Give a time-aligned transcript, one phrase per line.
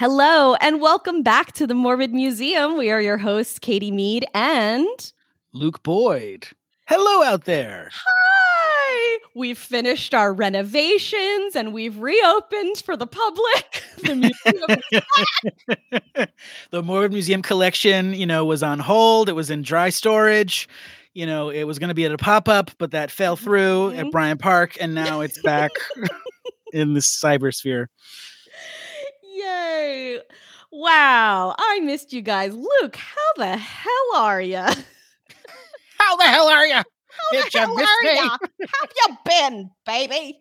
[0.00, 2.78] Hello, and welcome back to the Morbid Museum.
[2.78, 5.12] We are your hosts, Katie Mead and
[5.52, 6.48] Luke Boyd.
[6.86, 7.90] Hello out there.
[7.92, 9.18] Hi.
[9.34, 13.82] We've finished our renovations and we've reopened for the public.
[14.00, 14.64] The, museum.
[16.70, 19.28] the Morbid Museum collection, you know, was on hold.
[19.28, 20.66] It was in dry storage.
[21.12, 23.90] You know, it was going to be at a pop up, but that fell through
[23.90, 24.00] mm-hmm.
[24.00, 25.72] at Bryant Park, and now it's back
[26.72, 27.88] in the cybersphere.
[29.40, 30.20] Yay.
[30.72, 31.54] Wow.
[31.58, 32.54] I missed you guys.
[32.54, 34.64] Luke, how the hell are you?
[35.98, 36.74] How the hell are you?
[37.10, 38.30] How Bitch, the hell are you?
[38.30, 40.38] How you been, baby?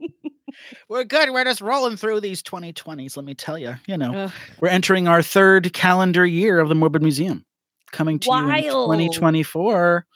[0.88, 1.30] we're good.
[1.30, 3.16] We're just rolling through these 2020s.
[3.16, 4.32] Let me tell you, you know, Ugh.
[4.60, 7.44] we're entering our third calendar year of the Morbid Museum,
[7.92, 8.48] coming to Wild.
[8.48, 10.06] you in 2024.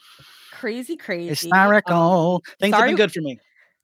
[0.53, 1.29] Crazy, crazy.
[1.29, 2.43] Historical.
[2.45, 2.91] Um, Things sorry.
[2.91, 3.39] have been good for me.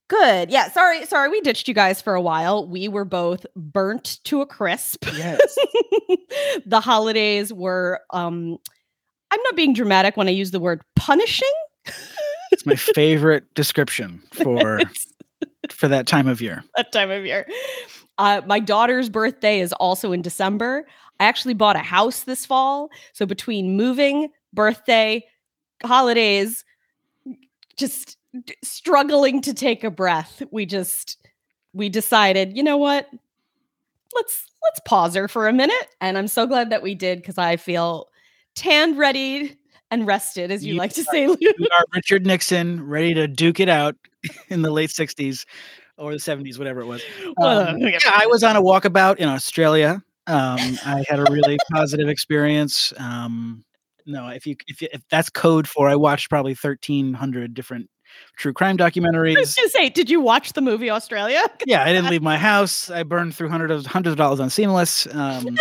[0.09, 0.51] Good.
[0.51, 0.71] Yeah.
[0.71, 1.05] Sorry.
[1.07, 1.29] Sorry.
[1.29, 2.67] We ditched you guys for a while.
[2.67, 5.05] We were both burnt to a crisp.
[5.17, 5.59] Yes.
[6.67, 8.59] the holidays were, um,
[9.31, 11.53] I'm not being dramatic when I use the word punishing.
[12.53, 14.81] it's my favorite description for
[15.71, 16.65] for that time of year.
[16.77, 17.47] That time of year.
[18.19, 20.87] Uh, my daughter's birthday is also in December.
[21.21, 22.91] I actually bought a house this fall.
[23.13, 25.25] So between moving, birthday,
[25.85, 26.65] holidays,
[27.77, 28.17] just
[28.63, 31.19] struggling to take a breath, we just
[31.73, 33.09] we decided, you know what?
[34.15, 35.89] Let's let's pause her for a minute.
[36.01, 38.09] And I'm so glad that we did because I feel
[38.55, 39.57] tanned, ready,
[39.91, 41.25] and rested, as you, you like to say.
[41.27, 43.95] You are Richard Nixon, ready to duke it out
[44.49, 45.45] in the late 60s
[45.99, 47.03] or the 70s, whatever it was.
[47.43, 50.03] Um, yeah, I was on a walkabout in Australia.
[50.27, 52.93] Um, I had a really positive experience.
[52.97, 53.65] Um,
[54.07, 57.91] no, if you if, if that's code for, I watched probably 1,300 different
[58.37, 59.37] true crime documentaries.
[59.37, 61.43] I was gonna say, did you watch the movie Australia?
[61.67, 62.91] yeah, I didn't leave my house.
[62.91, 65.07] I burned through hundreds of hundreds of dollars on Seamless.
[65.15, 65.59] Um,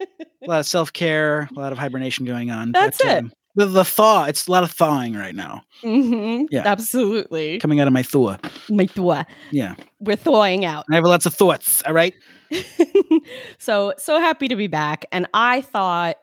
[0.00, 2.72] a lot of self care, a lot of hibernation going on.
[2.72, 3.18] That's but, it.
[3.18, 5.62] Um, the, the thaw, it's a lot of thawing right now.
[5.82, 6.46] Mm-hmm.
[6.50, 7.58] Yeah, absolutely.
[7.58, 8.36] Coming out of my thaw.
[8.68, 9.24] My thaw.
[9.50, 10.84] Yeah, we're thawing out.
[10.90, 11.82] I have lots of thoughts.
[11.82, 12.14] All right.
[13.58, 16.16] so so happy to be back, and I thought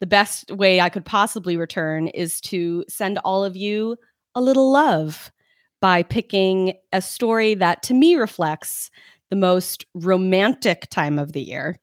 [0.00, 3.96] the best way I could possibly return is to send all of you
[4.38, 5.32] a little love
[5.80, 8.90] by picking a story that to me reflects
[9.30, 11.78] the most romantic time of the year,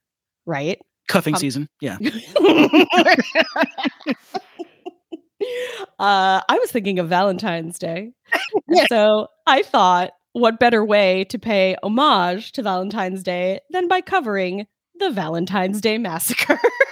[0.45, 0.79] right?
[1.07, 1.69] Cuffing um, season.
[1.81, 1.97] Yeah.
[5.99, 8.11] uh, I was thinking of Valentine's Day.
[8.69, 8.85] yeah.
[8.89, 14.65] So I thought, what better way to pay homage to Valentine's Day than by covering
[14.99, 16.59] the Valentine's Day Massacre?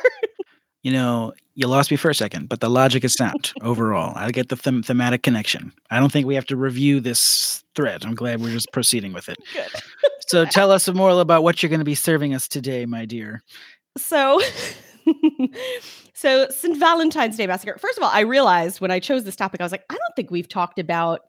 [0.84, 4.14] you know, you lost me for a second, but the logic is sound overall.
[4.16, 5.72] I get the them- thematic connection.
[5.90, 8.06] I don't think we have to review this thread.
[8.06, 9.38] I'm glad we're just proceeding with it.
[9.54, 9.68] Good.
[10.28, 13.44] so tell us more about what you're going to be serving us today, my dear.
[13.98, 14.42] So,
[16.14, 16.78] so St.
[16.78, 17.78] Valentine's Day Massacre.
[17.80, 20.16] First of all, I realized when I chose this topic, I was like, I don't
[20.16, 21.22] think we've talked about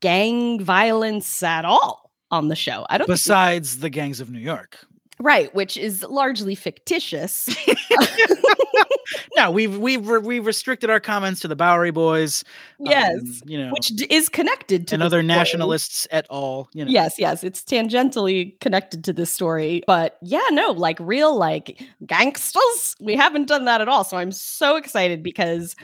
[0.00, 2.86] gang violence at all on the show.
[2.90, 3.08] I don't.
[3.08, 4.78] Besides the gangs of New York,
[5.20, 7.48] Right, which is largely fictitious.
[9.36, 12.44] no, we've we've we've restricted our comments to the Bowery Boys.
[12.80, 16.68] Yes, um, you know, which d- is connected to and other nationalists at all.
[16.72, 16.90] You know.
[16.90, 22.96] Yes, yes, it's tangentially connected to this story, but yeah, no, like real like gangsters.
[23.00, 25.76] We haven't done that at all, so I'm so excited because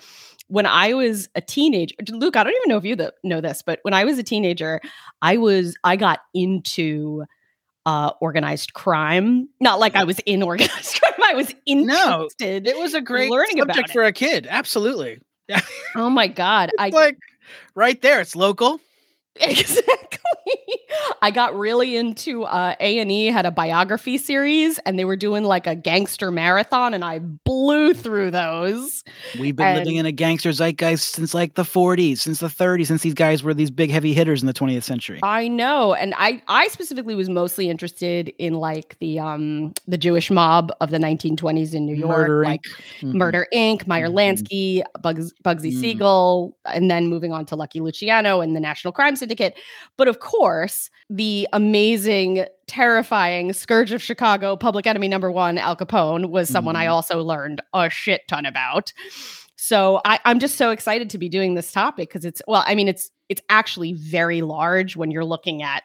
[0.49, 3.79] when I was a teenager, Luke, I don't even know if you know this, but
[3.83, 4.81] when I was a teenager,
[5.23, 7.25] I was I got into
[7.87, 9.49] uh, organized crime.
[9.61, 11.13] Not like I was in organized crime.
[11.23, 12.65] I was interested.
[12.65, 14.47] No, it was a great learning subject for a kid.
[14.49, 15.21] Absolutely.
[15.97, 16.71] oh my god!
[16.79, 17.19] I like
[17.75, 18.21] right there.
[18.21, 18.81] It's local.
[19.37, 20.00] Exactly.
[21.23, 25.67] I got really into uh, A&E had a biography series and they were doing like
[25.67, 29.05] a gangster marathon and I blew through those.
[29.39, 32.87] We've been and, living in a gangster zeitgeist since like the 40s, since the 30s,
[32.87, 35.21] since these guys were these big heavy hitters in the 20th century.
[35.23, 35.95] I know.
[35.95, 40.91] And I I specifically was mostly interested in like the um the Jewish mob of
[40.91, 42.63] the 1920s in New York, Murder like
[43.01, 43.19] mm-hmm.
[43.19, 44.17] Murder Inc., Meyer mm-hmm.
[44.17, 45.81] Lansky, Bugs, Bugsy mm-hmm.
[45.81, 49.59] Siegel, and then moving on to Lucky Luciano and the National Crime Syndicate.
[49.97, 56.31] But of course, the amazing, terrifying Scourge of Chicago, public enemy number one, Al Capone,
[56.31, 56.83] was someone mm-hmm.
[56.83, 58.93] I also learned a shit ton about.
[59.57, 62.75] So I, I'm just so excited to be doing this topic because it's well, I
[62.75, 65.83] mean, it's it's actually very large when you're looking at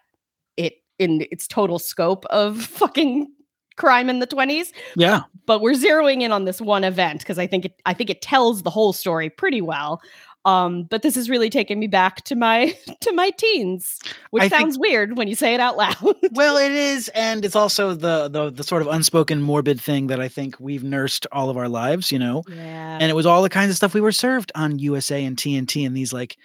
[0.55, 3.27] it in its total scope of fucking
[3.75, 4.67] crime in the 20s.
[4.95, 5.23] Yeah.
[5.45, 8.21] But we're zeroing in on this one event because I think it I think it
[8.21, 10.01] tells the whole story pretty well.
[10.45, 13.99] Um, but this has really taken me back to my to my teens,
[14.29, 16.15] which I sounds think, weird when you say it out loud.
[16.31, 20.21] well, it is, and it's also the, the the sort of unspoken morbid thing that
[20.21, 22.43] I think we've nursed all of our lives, you know.
[22.47, 22.97] Yeah.
[23.01, 25.85] And it was all the kinds of stuff we were served on USA and TNT
[25.85, 26.37] and these like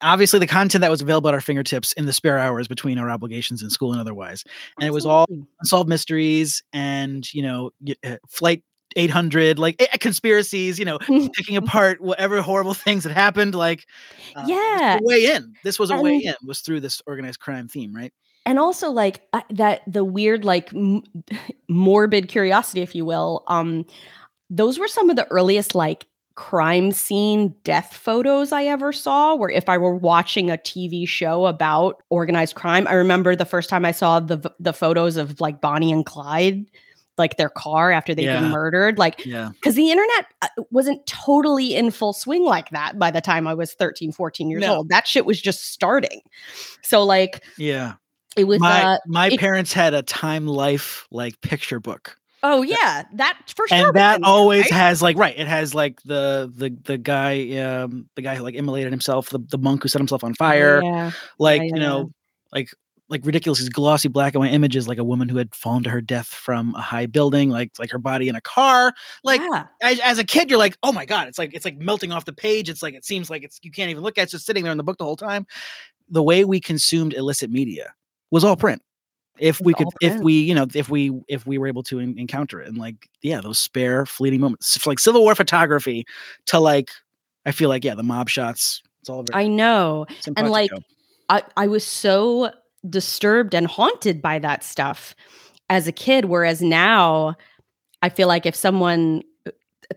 [0.00, 3.08] obviously the content that was available at our fingertips in the spare hours between our
[3.08, 4.42] obligations in school and otherwise
[4.78, 4.86] and Absolutely.
[4.88, 5.26] it was all
[5.60, 7.70] unsolved mysteries and you know
[8.04, 8.64] uh, flight
[8.96, 10.98] 800 like eh, conspiracies you know
[11.34, 13.86] picking apart whatever horrible things that happened like
[14.36, 14.98] uh, yeah.
[15.02, 15.54] way in.
[15.64, 18.12] This was a and, way in was through this organized crime theme right?
[18.44, 21.02] And also like uh, that the weird like m-
[21.68, 23.86] morbid curiosity if you will um
[24.50, 29.50] those were some of the earliest like crime scene death photos I ever saw where
[29.50, 33.84] if I were watching a TV show about organized crime I remember the first time
[33.84, 36.66] I saw the the photos of like Bonnie and Clyde
[37.18, 38.40] like their car after they've yeah.
[38.40, 42.98] been murdered like yeah because the internet uh, wasn't totally in full swing like that
[42.98, 44.76] by the time i was 13 14 years no.
[44.76, 46.20] old that shit was just starting
[46.82, 47.94] so like yeah
[48.36, 52.62] it was my uh, my it, parents had a time life like picture book Oh
[52.62, 53.86] yeah, that for sure.
[53.88, 54.72] And that always right?
[54.72, 55.38] has like right.
[55.38, 59.38] It has like the the the guy um the guy who like immolated himself, the,
[59.38, 60.82] the monk who set himself on fire.
[60.82, 61.12] Yeah.
[61.38, 62.10] Like yeah, yeah, you know,
[62.52, 62.70] like
[63.12, 65.90] like ridiculous these glossy black and white images like a woman who had fallen to
[65.90, 68.94] her death from a high building like like her body in a car.
[69.22, 69.66] Like yeah.
[69.82, 72.24] as, as, a kid you're like oh my god it's like it's like melting off
[72.24, 72.70] the page.
[72.70, 74.24] It's like it seems like it's you can't even look at it.
[74.24, 75.46] it's just sitting there in the book the whole time.
[76.08, 77.92] The way we consumed illicit media
[78.30, 78.82] was all print.
[79.38, 82.18] If we could if we you know if we if we were able to in,
[82.18, 82.68] encounter it.
[82.68, 84.86] And like yeah those spare fleeting moments.
[84.86, 86.06] Like civil war photography
[86.46, 86.90] to like
[87.44, 90.06] i feel like yeah the mob shots it's all i know.
[90.36, 90.70] And like
[91.28, 92.52] I, I was so
[92.88, 95.14] disturbed and haunted by that stuff
[95.70, 97.34] as a kid whereas now
[98.02, 99.50] i feel like if someone uh,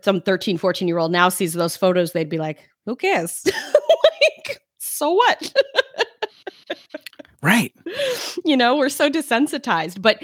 [0.04, 3.44] some 13 14 year old now sees those photos they'd be like who cares?
[4.48, 5.54] Like so what?
[7.42, 7.74] Right.
[8.46, 10.24] You know we're so desensitized but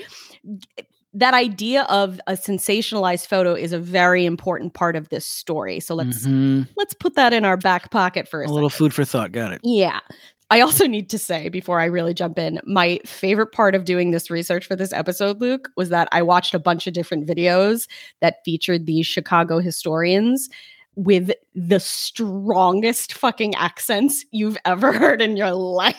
[1.13, 5.95] that idea of a sensationalized photo is a very important part of this story so
[5.95, 6.63] let's mm-hmm.
[6.77, 9.31] let's put that in our back pocket for a, a little food for thought.
[9.31, 9.61] Got it.
[9.63, 10.01] Yeah
[10.51, 14.11] I also need to say before I really jump in, my favorite part of doing
[14.11, 17.87] this research for this episode, Luke, was that I watched a bunch of different videos
[18.19, 20.49] that featured these Chicago historians
[20.95, 25.95] with the strongest fucking accents you've ever heard in your life.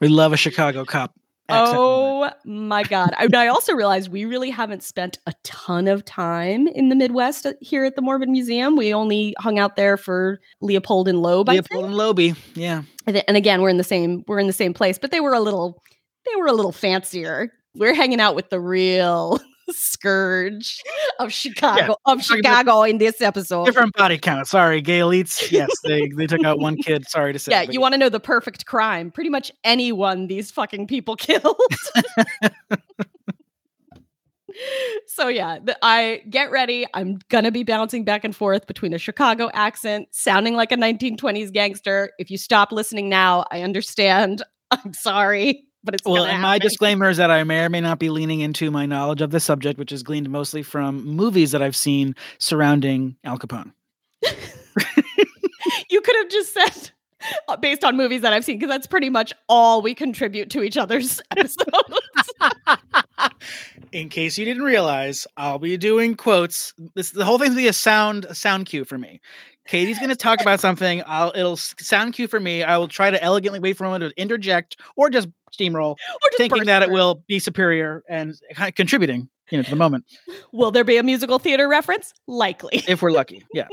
[0.00, 1.14] we love a Chicago cop.
[1.52, 3.10] Oh my God.
[3.16, 7.46] I, I, also realized we really haven't spent a ton of time in the Midwest
[7.46, 8.76] uh, here at the Morbid Museum.
[8.76, 11.48] We only hung out there for Leopold and Loeb.
[11.48, 12.36] Leopold and Loeby.
[12.54, 12.82] Yeah.
[13.06, 15.34] And, and again, we're in the same we're in the same place, but they were
[15.34, 15.82] a little
[16.24, 17.52] they were a little fancier.
[17.74, 19.40] We're hanging out with the real
[19.72, 20.80] scourge
[21.18, 23.64] of Chicago yeah, of Chicago in this episode.
[23.64, 24.46] Different body count.
[24.48, 25.50] Sorry, gay elites.
[25.50, 27.08] Yes, they they took out one kid.
[27.08, 27.52] Sorry to say.
[27.52, 29.10] Yeah, you want to know the perfect crime?
[29.10, 31.56] Pretty much anyone these fucking people killed.
[35.06, 36.86] so yeah, the, I get ready.
[36.94, 41.52] I'm gonna be bouncing back and forth between a Chicago accent, sounding like a 1920s
[41.52, 42.12] gangster.
[42.18, 44.42] If you stop listening now, I understand.
[44.70, 46.24] I'm sorry but it's well.
[46.24, 49.20] And my disclaimer is that I may or may not be leaning into my knowledge
[49.20, 53.72] of the subject, which is gleaned mostly from movies that I've seen surrounding Al Capone.
[55.90, 56.90] you could have just said
[57.48, 60.62] uh, based on movies that I've seen, because that's pretty much all we contribute to
[60.62, 61.70] each other's episodes.
[63.92, 66.72] In case you didn't realize, I'll be doing quotes.
[66.94, 69.20] This the whole thing's be a sound a sound cue for me.
[69.66, 71.02] Katie's going to talk about something.
[71.06, 72.62] I'll it'll sound cue for me.
[72.62, 75.96] I will try to elegantly wait for him to interject or just steamroll, or
[76.30, 76.92] just thinking that through.
[76.92, 78.34] it will be superior and
[78.74, 80.04] contributing, you know, to the moment.
[80.52, 82.12] Will there be a musical theater reference?
[82.26, 83.44] Likely, if we're lucky.
[83.54, 83.68] Yeah.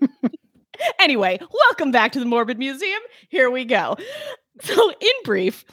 [0.98, 3.00] anyway, welcome back to the Morbid Museum.
[3.28, 3.96] Here we go.
[4.62, 5.64] So, in brief,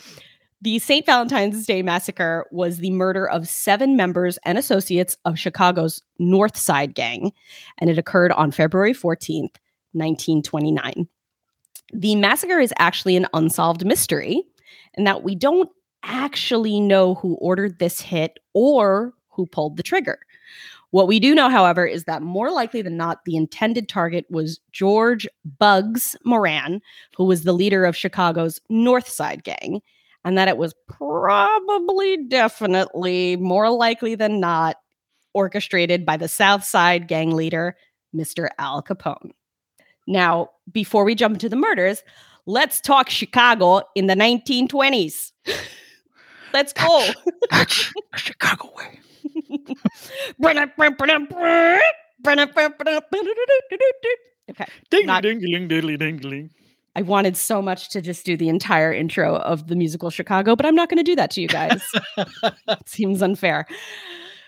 [0.62, 1.06] the St.
[1.06, 6.96] Valentine's Day Massacre was the murder of seven members and associates of Chicago's North Side
[6.96, 7.32] Gang,
[7.78, 9.58] and it occurred on February 14th,
[9.94, 11.08] 1929.
[11.94, 14.44] The massacre is actually an unsolved mystery,
[14.96, 15.70] and that we don't
[16.04, 20.20] actually know who ordered this hit or who pulled the trigger.
[20.90, 24.60] What we do know, however, is that more likely than not, the intended target was
[24.72, 25.28] George
[25.60, 26.82] Bugs Moran,
[27.16, 29.82] who was the leader of Chicago's North Side Gang
[30.27, 34.75] and that it was probably, definitely, more likely than not,
[35.34, 37.77] orchestrated by the South Side gang leader,
[38.13, 38.50] Mr.
[38.60, 39.31] Al Capone.
[40.05, 42.03] Now, before we jump into the murders,
[42.46, 45.31] let's talk Chicago in the 1920s.
[46.53, 47.07] let's go.
[47.50, 49.00] That's, that's Chicago way.
[54.50, 54.65] Okay.
[54.89, 56.50] Ding Not- ding ding diddly ding ding.
[56.98, 60.66] I wanted so much to just do the entire intro of the musical Chicago, but
[60.66, 61.80] I'm not going to do that to you guys.
[62.18, 62.27] It
[62.88, 63.68] seems unfair.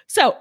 [0.07, 0.35] So,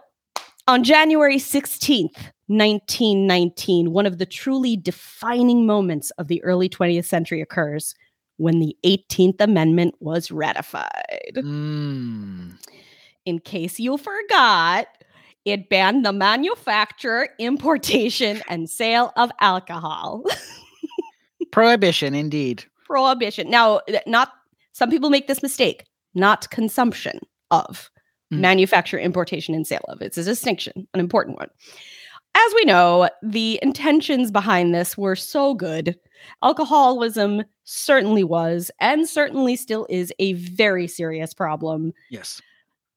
[0.67, 7.43] on January 16th, 1919, one of the truly defining moments of the early 20th century
[7.43, 7.95] occurs
[8.39, 11.35] when the 18th Amendment was ratified.
[11.35, 12.55] Mm.
[13.27, 14.87] In case you forgot,
[15.45, 20.25] it banned the manufacture, importation, and sale of alcohol.
[21.59, 22.65] Prohibition, indeed.
[22.87, 23.51] Prohibition.
[23.51, 24.33] Now, not
[24.73, 25.85] some people make this mistake,
[26.15, 27.19] not consumption
[27.51, 27.91] of
[28.33, 28.41] Mm.
[28.41, 30.01] manufacture, importation, and sale of.
[30.03, 31.49] It's a distinction, an important one.
[32.35, 35.99] As we know, the intentions behind this were so good.
[36.45, 41.93] Alcoholism certainly was, and certainly still is, a very serious problem.
[42.11, 42.41] Yes.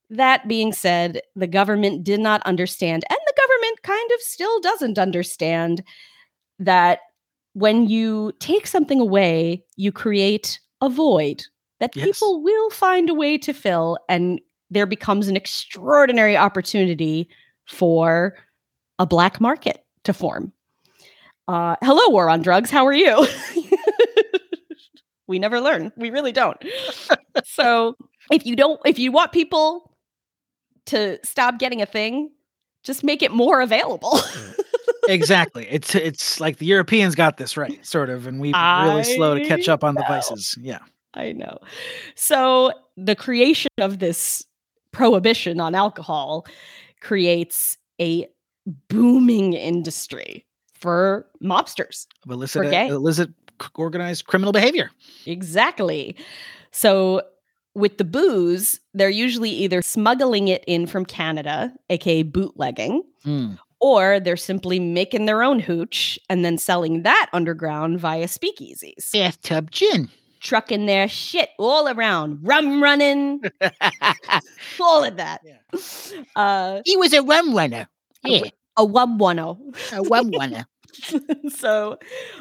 [0.10, 5.00] That being said, the government did not understand, and the government kind of still doesn't
[5.00, 5.82] understand
[6.60, 7.00] that
[7.54, 11.44] when you take something away, you create a void
[11.80, 12.06] that Yes.
[12.06, 14.40] people will find a way to fill, and
[14.70, 17.28] there becomes an extraordinary opportunity
[17.68, 18.36] for
[19.00, 20.54] a black market to form.
[21.48, 22.70] Uh, hello, War on Drugs.
[22.70, 23.28] How are you?
[25.28, 25.92] we never learn.
[25.98, 26.58] We really don't.
[27.44, 27.96] so
[28.32, 29.96] if you don't, if you want people
[30.88, 32.32] to stop getting a thing,
[32.84, 34.20] just make it more available.
[35.08, 35.68] Exactly.
[35.70, 39.36] It's it's like the Europeans got this right, sort of, and we've been really slow
[39.36, 40.58] to catch up on the vices.
[40.62, 40.80] Yeah.
[41.14, 41.58] I know.
[42.16, 44.46] So the creation of this
[44.92, 46.46] prohibition on alcohol
[47.02, 48.28] creates a
[48.88, 52.08] booming industry for mobsters.
[52.26, 52.88] Of illicit, gay.
[52.88, 53.30] illicit
[53.76, 54.90] organized criminal behavior.
[55.26, 56.16] Exactly.
[56.72, 57.22] So
[57.76, 63.60] with the booze, they're usually either smuggling it in from Canada, aka bootlegging, Mm.
[63.82, 69.12] Or they're simply making their own hooch and then selling that underground via speakeasies.
[69.12, 70.10] Bathtub gin.
[70.40, 73.42] Trucking their shit all around, rum running,
[74.80, 75.42] all of that.
[75.44, 76.24] Yeah.
[76.36, 77.88] Uh, he was a rum runner.
[78.24, 78.46] Yeah.
[78.78, 79.74] a one oh.
[79.92, 80.66] a rum runner.
[81.56, 81.98] so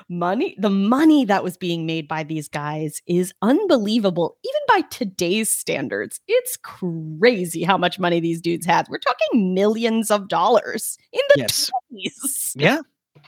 [0.09, 5.51] money the money that was being made by these guys is unbelievable even by today's
[5.51, 11.21] standards it's crazy how much money these dudes had we're talking millions of dollars in
[11.35, 11.71] the Yes.
[11.93, 12.81] 20s Yeah.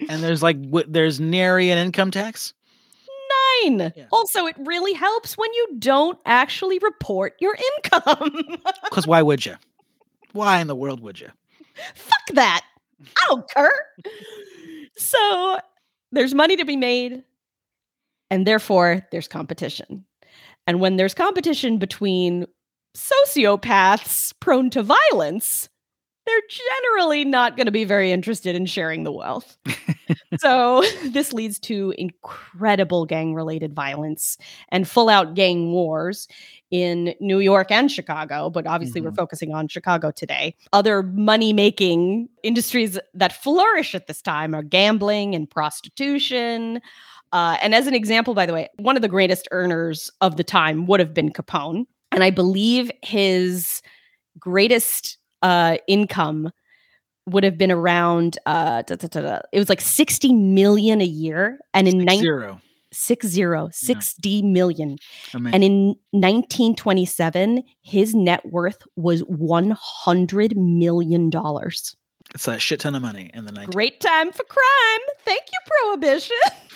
[0.09, 2.55] And there's like w- there's nary an income tax.
[3.65, 4.07] nine Yeah.
[4.11, 8.47] also it really helps when you don't actually report your income
[8.85, 9.57] Because why would you?
[10.33, 11.29] Why in the world would you?
[11.95, 12.63] fuck that
[13.17, 13.73] i don't care
[14.97, 15.59] so
[16.11, 17.25] there's money to be made
[18.31, 20.05] and therefore there's competition.
[20.67, 22.47] And when there's competition between
[22.97, 25.69] sociopaths prone to violence
[26.33, 26.59] they're
[26.93, 29.57] generally not going to be very interested in sharing the wealth
[30.39, 34.39] so this leads to incredible gang related violence
[34.71, 36.29] and full out gang wars
[36.71, 39.17] in New York and Chicago, but obviously we're Mhm.
[39.17, 40.55] focusing on Chicago today.
[40.73, 46.81] Other money making industries that flourish at this time are gambling and prostitution.
[47.33, 50.45] Uh, and as an example, by the way, one of the greatest earners of the
[50.45, 51.85] time would have been Capone.
[52.11, 53.83] And I believe his
[54.39, 56.51] greatest uh, income
[57.27, 61.59] would have been around uh da, da, da, it was like 60 million a year
[61.73, 62.61] and in Six nine, zero.
[62.91, 64.99] six zero, 60 million
[65.33, 65.55] Amazing.
[65.55, 71.95] and in 1927 his net worth was 100 million dollars
[72.35, 73.73] it's a shit ton of money in the 90s.
[73.73, 76.37] great time for crime thank you prohibition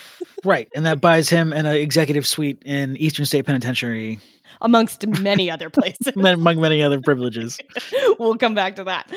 [0.47, 0.69] Right.
[0.73, 4.19] And that buys him an uh, executive suite in Eastern State Penitentiary,
[4.61, 7.57] amongst many other places among many other privileges.
[8.19, 9.11] we'll come back to that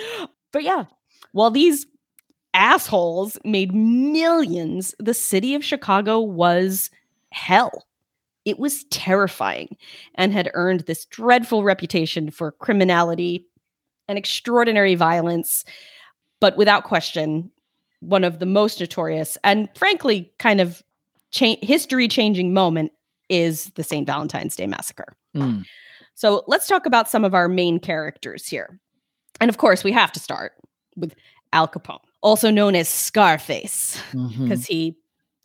[0.52, 0.84] but yeah
[1.32, 1.86] while these
[2.54, 6.90] assholes made millions the city of chicago was
[7.32, 7.86] hell
[8.44, 9.76] it was terrifying
[10.16, 13.46] and had earned this dreadful reputation for criminality
[14.08, 15.64] and extraordinary violence
[16.40, 17.50] but without question
[18.00, 20.82] one of the most notorious and frankly kind of
[21.30, 22.92] cha- history changing moment
[23.28, 25.64] is the st valentine's day massacre Mm.
[26.14, 28.80] so let's talk about some of our main characters here.
[29.40, 30.52] And of course, we have to start
[30.96, 31.14] with
[31.52, 34.96] Al Capone, also known as Scarface, because he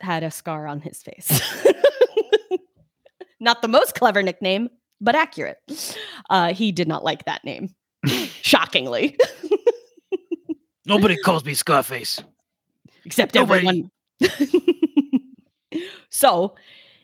[0.02, 1.40] had a scar on his face.
[3.40, 5.58] not the most clever nickname, but accurate.
[6.32, 7.74] Uh, he did not like that name,
[8.42, 9.18] shockingly,
[10.88, 12.22] Nobody calls me Scarface.
[13.06, 13.90] except Nobody.
[14.22, 14.72] everyone.
[16.10, 16.56] so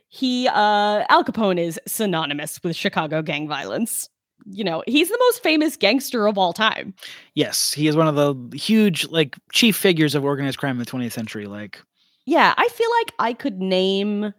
[0.09, 4.09] he, uh, Al Capone is synonymous with Chicago gang violence.
[4.45, 6.95] You know, he's the most famous gangster of all time.
[7.35, 10.85] Yes, he is one of the huge, like, chief figures of organized crime in the
[10.85, 11.45] 20th century.
[11.45, 11.79] Like,
[12.25, 14.33] Yeah, I feel like I could name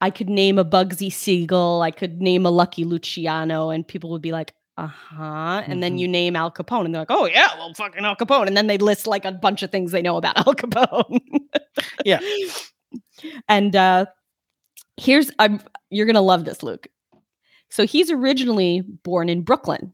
[0.00, 4.22] I could name a Bugsy Siegel, I could name a Lucky Luciano, and people would
[4.22, 5.62] be like, uh-huh.
[5.64, 5.80] And mm-hmm.
[5.80, 8.46] then you name Al Capone, and they're like, oh yeah, well fucking Al Capone.
[8.46, 11.20] And then they list like a bunch of things they know about Al Capone.
[12.04, 12.20] yeah.
[13.48, 14.06] And uh
[14.96, 15.60] here's I'm
[15.90, 16.88] you're gonna love this, Luke.
[17.68, 19.92] So he's originally born in Brooklyn.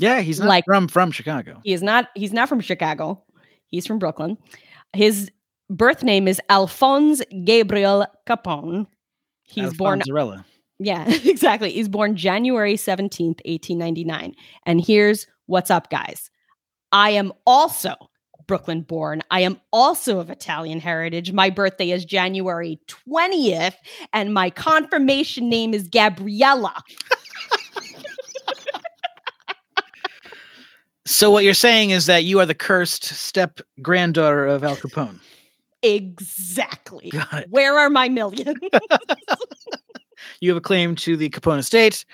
[0.00, 1.60] Yeah, he's not like from from Chicago.
[1.64, 3.22] He is not he's not from Chicago.
[3.68, 4.38] He's from Brooklyn.
[4.94, 5.30] His
[5.68, 8.86] birth name is Alphonse Gabriel Capone.
[9.42, 10.00] He's born
[10.78, 11.72] Yeah, exactly.
[11.72, 14.34] He's born January 17th, 1899.
[14.64, 16.30] And here's what's up, guys.
[16.92, 17.94] I am also
[18.48, 19.22] Brooklyn born.
[19.30, 21.30] I am also of Italian heritage.
[21.32, 23.76] My birthday is January 20th,
[24.12, 26.74] and my confirmation name is Gabriella.
[31.06, 35.20] so, what you're saying is that you are the cursed step granddaughter of Al Capone.
[35.82, 37.12] Exactly.
[37.50, 38.58] Where are my millions?
[40.40, 42.04] you have a claim to the Capone estate.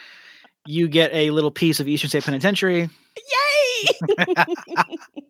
[0.67, 2.91] You get a little piece of Eastern State Penitentiary.
[3.17, 4.27] Yay!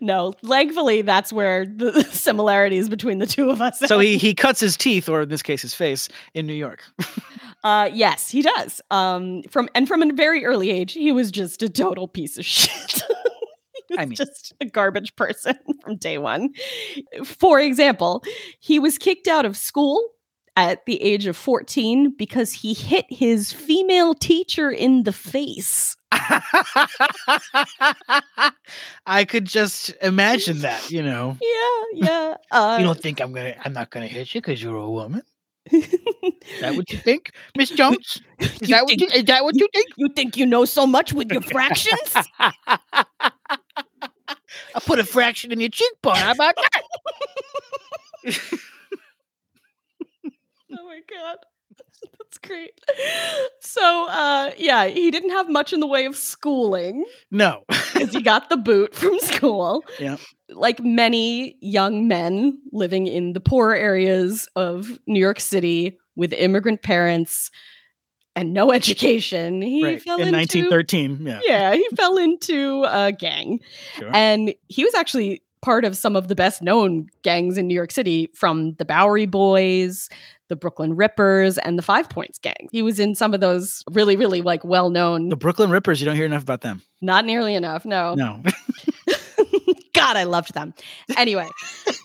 [0.00, 3.78] no, thankfully, that's where the similarities between the two of us.
[3.80, 6.84] So he he cuts his teeth, or in this case, his face, in New York.
[7.64, 8.80] uh, yes, he does.
[8.90, 12.44] Um, from and from a very early age, he was just a total piece of
[12.46, 13.02] shit.
[13.98, 16.50] I mean, just a garbage person from day one.
[17.24, 18.22] For example,
[18.60, 20.10] he was kicked out of school
[20.56, 25.96] at the age of 14 because he hit his female teacher in the face.
[29.06, 31.36] I could just imagine that, you know.
[31.40, 32.36] Yeah, yeah.
[32.50, 33.54] Uh, you don't think I'm gonna?
[33.64, 35.22] I'm not gonna hit you because you're a woman.
[35.72, 35.88] is
[36.60, 38.20] that what you think, Miss Jones?
[38.38, 39.88] Is that what you, is that what you think?
[39.96, 42.14] You think you know so much with your fractions?
[44.74, 46.16] I put a fraction in your cheekbone.
[46.16, 46.82] How about that?
[50.72, 51.36] oh my god.
[52.18, 52.80] That's great.
[53.60, 57.04] So uh yeah, he didn't have much in the way of schooling.
[57.30, 57.64] No.
[57.92, 59.84] Because he got the boot from school.
[59.98, 60.16] Yeah.
[60.48, 66.82] Like many young men living in the poorer areas of New York City with immigrant
[66.82, 67.50] parents,
[68.36, 69.62] and no education.
[69.62, 70.02] He right.
[70.02, 71.26] fell in into, 1913.
[71.26, 71.40] Yeah.
[71.44, 73.60] Yeah, he fell into a gang.
[73.96, 74.10] Sure.
[74.14, 77.90] And he was actually part of some of the best known gangs in New York
[77.90, 80.08] City from the Bowery Boys,
[80.50, 82.68] the Brooklyn Rippers, and the Five Points gang.
[82.70, 85.30] He was in some of those really, really like well known.
[85.30, 86.82] The Brooklyn Rippers, you don't hear enough about them.
[87.00, 87.86] Not nearly enough.
[87.86, 88.14] No.
[88.14, 88.42] No.
[89.94, 90.74] God, I loved them.
[91.16, 91.48] Anyway,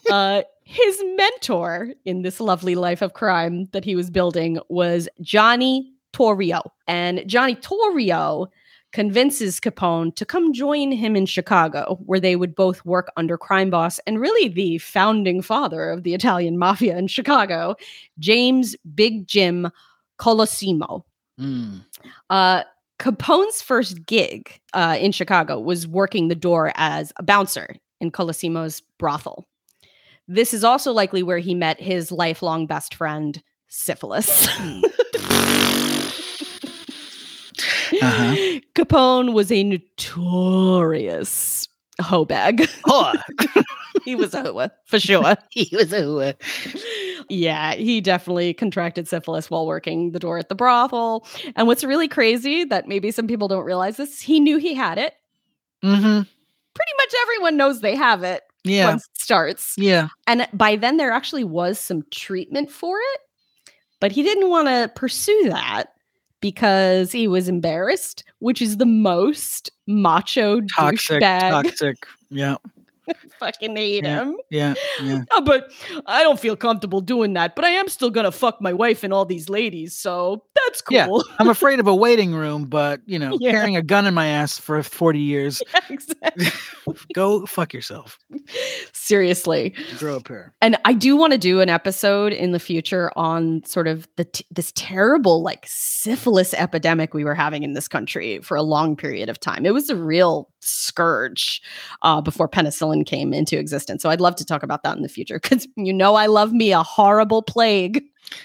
[0.09, 5.91] uh, his mentor in this lovely life of crime that he was building was Johnny
[6.13, 6.61] Torrio.
[6.87, 8.47] And Johnny Torrio
[8.95, 13.69] convinces Capone to come join him in Chicago, where they would both work under crime
[13.69, 17.75] boss and really the founding father of the Italian mafia in Chicago,
[18.19, 19.69] James Big Jim
[20.17, 21.03] Colosimo.
[21.37, 21.83] Mm.
[22.29, 22.63] Uh,
[22.97, 28.81] Capone's first gig uh, in Chicago was working the door as a bouncer in Colosimo's
[28.97, 29.45] brothel.
[30.29, 34.47] This is also likely where he met his lifelong best friend, Syphilis.
[38.01, 38.59] Uh-huh.
[38.75, 41.67] Capone was a notorious
[42.01, 42.67] hoe bag.
[44.05, 45.35] he was a hoe for sure.
[45.49, 46.33] he was a hoe.
[47.29, 51.27] Yeah, he definitely contracted syphilis while working the door at the brothel.
[51.55, 54.97] And what's really crazy that maybe some people don't realize this, he knew he had
[54.97, 55.13] it.
[55.83, 56.21] Mm-hmm.
[56.73, 58.43] Pretty much everyone knows they have it.
[58.63, 58.89] Yeah.
[58.89, 59.75] Once it starts.
[59.77, 60.09] Yeah.
[60.27, 63.21] And by then there actually was some treatment for it,
[63.99, 65.94] but he didn't want to pursue that
[66.41, 71.49] because he was embarrassed, which is the most macho toxic, douchebag.
[71.49, 71.97] toxic.
[72.29, 72.57] Yeah.
[73.39, 74.37] fucking hate yeah, him.
[74.49, 75.23] Yeah, yeah.
[75.31, 75.71] Oh, but
[76.05, 77.55] I don't feel comfortable doing that.
[77.55, 80.95] But I am still gonna fuck my wife and all these ladies, so that's cool.
[80.95, 83.51] Yeah, I'm afraid of a waiting room, but you know, yeah.
[83.51, 85.61] carrying a gun in my ass for 40 years.
[85.73, 86.47] Yeah, exactly.
[87.13, 88.17] Go fuck yourself.
[88.93, 89.73] Seriously.
[89.97, 90.53] Grow a pair.
[90.61, 94.25] And I do want to do an episode in the future on sort of the
[94.25, 98.95] t- this terrible like syphilis epidemic we were having in this country for a long
[98.95, 99.65] period of time.
[99.65, 101.61] It was a real scourge
[102.01, 104.01] uh, before penicillin came into existence.
[104.01, 106.53] So I'd love to talk about that in the future because you know I love
[106.53, 108.03] me a horrible plague.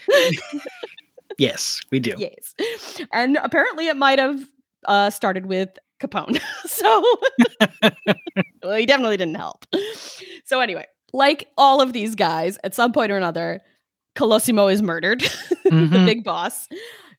[1.38, 2.14] yes, we do.
[2.16, 2.54] Yes.
[3.12, 4.46] And apparently it might have
[4.86, 6.40] uh, started with Capone.
[6.66, 7.04] so
[8.62, 9.66] well, he definitely didn't help.
[10.44, 13.60] So anyway, like all of these guys, at some point or another,
[14.16, 15.92] Colosimo is murdered, mm-hmm.
[15.92, 16.68] the big boss,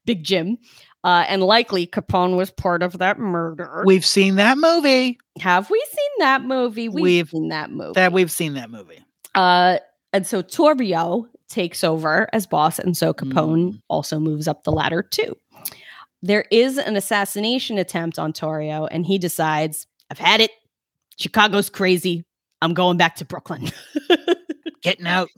[0.05, 0.57] Big Jim.
[1.03, 3.83] Uh, and likely Capone was part of that murder.
[3.85, 5.17] We've seen that movie.
[5.39, 6.89] Have we seen that movie?
[6.89, 7.93] We've, we've seen that movie.
[7.95, 8.99] That we've seen that movie.
[9.33, 9.77] Uh,
[10.13, 13.81] And so Torrio takes over as boss, and so Capone mm.
[13.87, 15.35] also moves up the ladder too.
[16.21, 20.51] There is an assassination attempt on Torrio, and he decides, I've had it.
[21.17, 22.25] Chicago's crazy.
[22.61, 23.71] I'm going back to Brooklyn.
[24.83, 25.29] Getting out.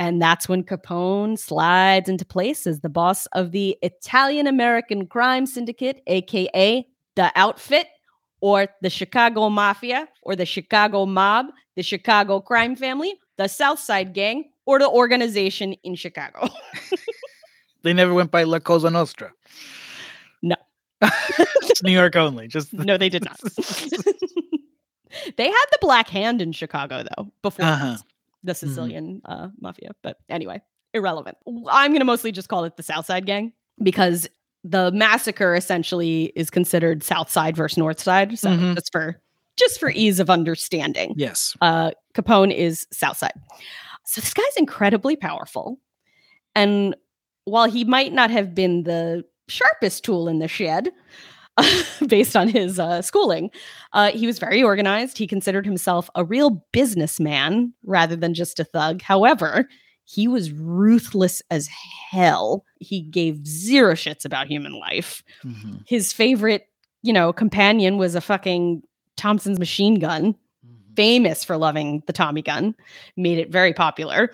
[0.00, 5.44] And that's when Capone slides into place as the boss of the Italian American Crime
[5.44, 6.86] Syndicate, AKA
[7.16, 7.86] the Outfit,
[8.40, 14.14] or the Chicago Mafia, or the Chicago Mob, the Chicago Crime Family, the South Side
[14.14, 16.48] Gang, or the organization in Chicago.
[17.82, 19.30] they never went by La Cosa Nostra.
[20.40, 20.56] No.
[21.82, 22.48] New York only.
[22.48, 23.38] Just no, they did not.
[25.36, 27.98] they had the Black Hand in Chicago though before uh-huh.
[28.42, 28.68] The mm-hmm.
[28.68, 29.44] Sicilian mm-hmm.
[29.44, 29.90] uh, mafia.
[30.02, 30.60] But anyway,
[30.94, 31.36] irrelevant.
[31.68, 34.28] I'm going to mostly just call it the South Side Gang because
[34.64, 38.38] the massacre essentially is considered South Side versus North Side.
[38.38, 38.74] So mm-hmm.
[38.74, 39.20] just for
[39.56, 41.14] just for ease of understanding.
[41.16, 41.56] Yes.
[41.60, 43.34] Uh, Capone is South Side.
[44.06, 45.78] So this guy's incredibly powerful.
[46.54, 46.96] And
[47.44, 50.90] while he might not have been the sharpest tool in the shed,
[52.06, 53.50] based on his uh, schooling.
[53.92, 55.18] Uh, he was very organized.
[55.18, 59.02] He considered himself a real businessman rather than just a thug.
[59.02, 59.68] However,
[60.04, 61.68] he was ruthless as
[62.10, 62.64] hell.
[62.80, 65.22] He gave zero shits about human life.
[65.44, 65.78] Mm-hmm.
[65.86, 66.66] His favorite,
[67.02, 68.82] you know, companion was a fucking
[69.16, 70.94] Thompson's machine gun, mm-hmm.
[70.96, 72.74] famous for loving the Tommy gun,
[73.16, 74.32] made it very popular.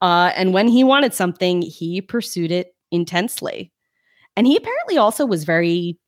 [0.00, 3.70] Uh, and when he wanted something, he pursued it intensely.
[4.36, 5.98] And he apparently also was very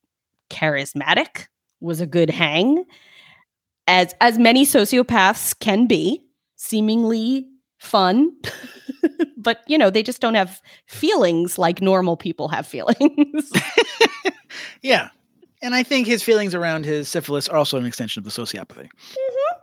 [0.50, 1.46] charismatic,
[1.80, 2.84] was a good hang,
[3.86, 6.22] as as many sociopaths can be,
[6.56, 7.46] seemingly
[7.78, 8.32] fun.
[9.36, 13.50] but you know, they just don't have feelings like normal people have feelings.
[14.82, 15.08] yeah.
[15.62, 18.88] And I think his feelings around his syphilis are also an extension of the sociopathy.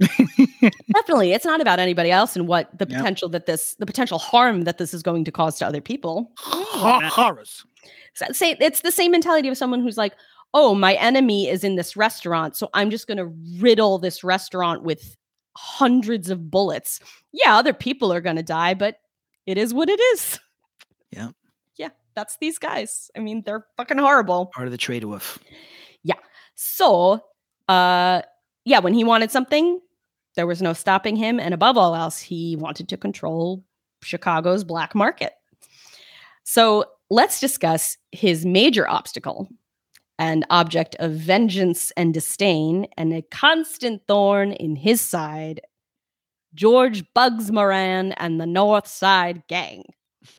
[0.02, 0.68] Mm-hmm.
[0.94, 1.32] Definitely.
[1.32, 3.00] It's not about anybody else and what the yep.
[3.00, 6.32] potential that this, the potential harm that this is going to cause to other people.
[6.38, 7.66] Horrors.
[8.14, 10.14] So, say it's the same mentality of someone who's like,
[10.60, 12.56] oh, my enemy is in this restaurant.
[12.56, 15.16] So I'm just going to riddle this restaurant with
[15.56, 17.00] hundreds of bullets.
[17.32, 18.96] Yeah, other people are going to die, but
[19.46, 20.40] it is what it is.
[21.12, 21.30] Yeah.
[21.78, 23.12] Yeah, that's these guys.
[23.16, 24.48] I mean, they're fucking horrible.
[24.48, 25.38] Part of the trade wolf.
[26.02, 26.16] Yeah.
[26.56, 27.24] So,
[27.70, 28.24] uh,
[28.66, 29.80] yeah, when he wanted something,
[30.36, 31.40] there was no stopping him.
[31.40, 33.64] And above all else, he wanted to control
[34.02, 35.34] Chicago's black market.
[36.46, 39.48] So let's discuss his major obstacle
[40.20, 45.62] an object of vengeance and disdain, and a constant thorn in his side,
[46.56, 49.86] George Bugs Moran and the North Side Gang.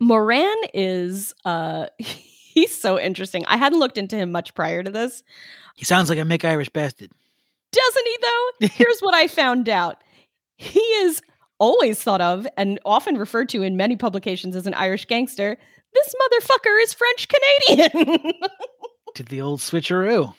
[0.00, 3.44] Moran is uh he's so interesting.
[3.46, 5.22] I hadn't looked into him much prior to this.
[5.76, 7.10] He sounds like a Mick Irish bastard.
[7.70, 8.66] Doesn't he though?
[8.72, 10.02] Here's what I found out.
[10.56, 11.22] He is
[11.58, 15.56] always thought of and often referred to in many publications as an Irish gangster.
[15.94, 18.32] This motherfucker is French Canadian.
[19.18, 20.32] Did the old switcheroo.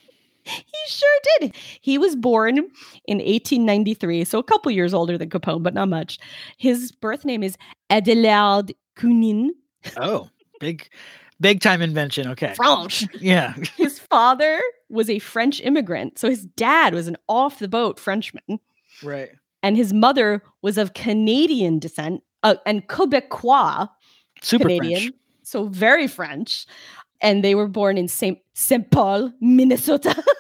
[0.46, 1.54] He sure did.
[1.82, 6.18] He was born in 1893, so a couple years older than Capone, but not much.
[6.56, 7.58] His birth name is
[7.90, 9.50] Adelard Cunin.
[9.98, 10.30] Oh,
[10.62, 10.88] big,
[11.42, 12.30] big time invention.
[12.30, 12.54] Okay.
[12.54, 13.06] French.
[13.20, 13.54] yeah.
[13.76, 16.18] his father was a French immigrant.
[16.18, 18.62] So his dad was an off the boat Frenchman.
[19.04, 19.32] Right.
[19.62, 23.90] And his mother was of Canadian descent uh, and Quebecois.
[24.42, 25.02] Super Canadian.
[25.02, 25.16] French.
[25.44, 26.68] So very French
[27.22, 28.40] and they were born in St.
[28.54, 28.90] St.
[28.92, 30.22] Paul, Minnesota.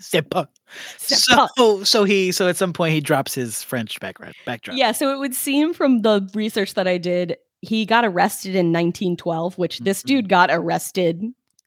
[0.00, 0.28] St.
[0.28, 0.46] Paul.
[0.98, 4.76] So, so he, so at some point he drops his French background, backdrop.
[4.76, 4.92] Yeah.
[4.92, 9.58] So it would seem from the research that I did, he got arrested in 1912,
[9.58, 9.84] which mm-hmm.
[9.84, 11.22] this dude got arrested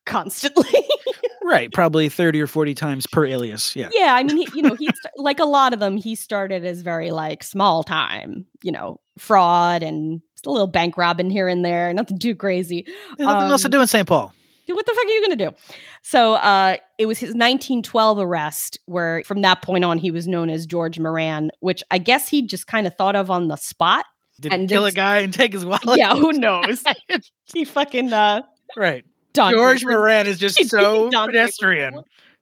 [0.05, 0.87] constantly.
[1.43, 1.71] right.
[1.71, 3.75] Probably 30 or 40 times per alias.
[3.75, 3.89] Yeah.
[3.93, 4.15] Yeah.
[4.15, 7.11] I mean, he, you know, he's like a lot of them, he started as very
[7.11, 12.19] like small time, you know, fraud and a little bank robbing here and there, nothing
[12.19, 12.85] too crazy.
[13.17, 14.07] There's nothing um, else to do in St.
[14.07, 14.33] Paul.
[14.67, 15.55] What the fuck are you going to do?
[16.03, 20.49] So uh, it was his 1912 arrest, where from that point on, he was known
[20.49, 24.05] as George Moran, which I guess he just kind of thought of on the spot.
[24.39, 25.97] Did and kill a guy and take his wallet?
[25.97, 26.83] Yeah, who knows?
[27.53, 28.41] he fucking uh,
[28.77, 29.05] right.
[29.33, 32.01] George Moran is just so pedestrian.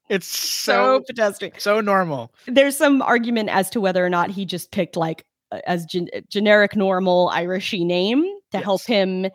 [0.10, 2.34] It's so, so, pedestrian, so normal.
[2.46, 5.26] There's some argument as to whether or not he just picked like
[5.66, 8.64] as gen- generic normal Irishy name to yes.
[8.64, 9.28] help him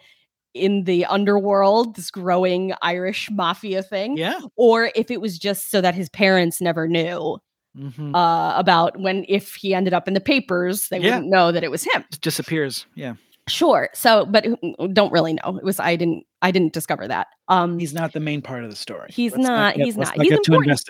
[0.55, 4.17] in the underworld, this growing Irish mafia thing.
[4.17, 4.41] Yeah.
[4.57, 7.39] Or if it was just so that his parents never knew.
[7.77, 8.15] Mm-hmm.
[8.15, 11.17] Uh, about when if he ended up in the papers, they yeah.
[11.17, 12.07] wouldn't know that it was him.
[12.11, 12.87] It disappears.
[12.95, 13.17] Yeah.
[13.49, 13.91] Sure.
[13.93, 14.47] So, but
[14.93, 15.59] don't really know.
[15.59, 17.29] It was I didn't I didn't discover that.
[17.49, 19.11] Um He's not the main part of the story.
[19.13, 20.21] He's let's not, get, he's not.
[20.21, 20.81] He's important.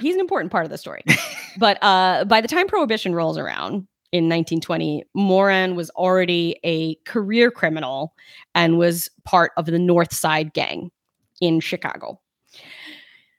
[0.00, 1.04] He's an important part of the story.
[1.58, 7.50] but uh by the time prohibition rolls around, in 1920, Moran was already a career
[7.50, 8.14] criminal
[8.54, 10.90] and was part of the North Side Gang
[11.40, 12.20] in Chicago.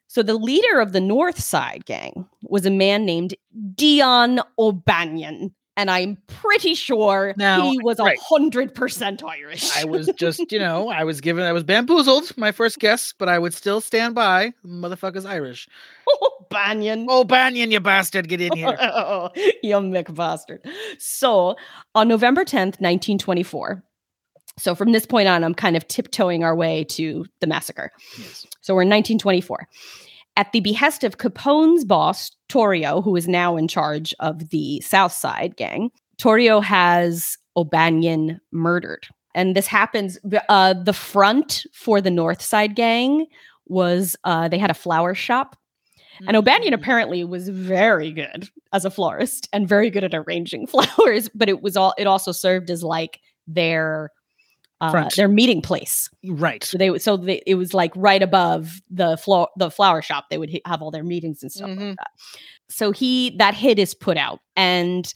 [0.08, 3.36] So the leader of the North Side Gang was a man named
[3.76, 9.76] Dion O'Banion, and I'm pretty sure now, he was a hundred percent Irish.
[9.76, 13.30] I was just, you know, I was given, I was bamboozled, my first guess, but
[13.30, 14.54] I would still stand by.
[14.66, 15.68] Motherfucker's Irish.
[16.08, 17.08] Oh, Banyan.
[17.10, 18.78] Oh, Banyan, you bastard, get in here.
[18.80, 20.62] oh, you Mick bastard.
[21.00, 21.56] So
[21.96, 23.84] on November 10th, 1924.
[24.60, 27.92] So from this point on, I'm kind of tiptoeing our way to the massacre.
[28.20, 28.46] Yes.
[28.62, 29.68] So we're in 1924
[30.36, 35.12] at the behest of Capone's boss, Torrio, who is now in charge of the South
[35.12, 39.08] Side gang, Torrio has O'Banion murdered.
[39.36, 40.17] And this happens,
[40.50, 43.26] uh, the front for the North Side gang
[43.65, 45.56] was uh, they had a flower shop.
[46.15, 46.28] Mm-hmm.
[46.28, 46.76] And O'Banion mm.
[46.76, 51.62] apparently was very good as a florist and very good at arranging flowers, but it
[51.62, 54.10] was all, it also served as like their
[54.82, 56.10] uh, their meeting place.
[56.26, 56.64] Right.
[56.64, 60.26] So they so they, it was like right above the floor the flower shop.
[60.30, 61.90] They would have all their meetings and stuff mm-hmm.
[61.90, 62.12] like that.
[62.70, 65.14] So he that hit is put out and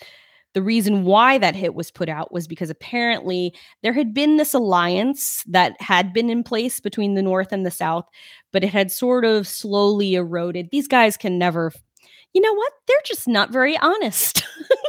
[0.57, 4.55] the reason why that hit was put out was because apparently there had been this
[4.55, 8.07] alliance that had been in place between the North and the South,
[8.51, 10.69] but it had sort of slowly eroded.
[10.71, 11.71] These guys can never,
[12.33, 12.73] you know what?
[12.87, 14.43] They're just not very honest.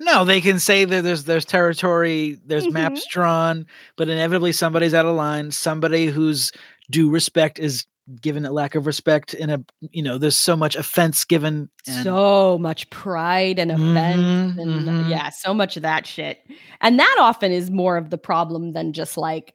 [0.00, 2.72] No, they can say that there's there's territory, there's mm-hmm.
[2.72, 5.50] maps drawn, but inevitably somebody's out of line.
[5.50, 6.52] Somebody whose
[6.90, 7.86] due respect is
[8.20, 12.02] given a lack of respect in a you know there's so much offense given and...
[12.02, 15.10] so much pride and offense mm-hmm, and uh, mm-hmm.
[15.10, 16.40] yeah so much of that shit
[16.80, 19.54] and that often is more of the problem than just like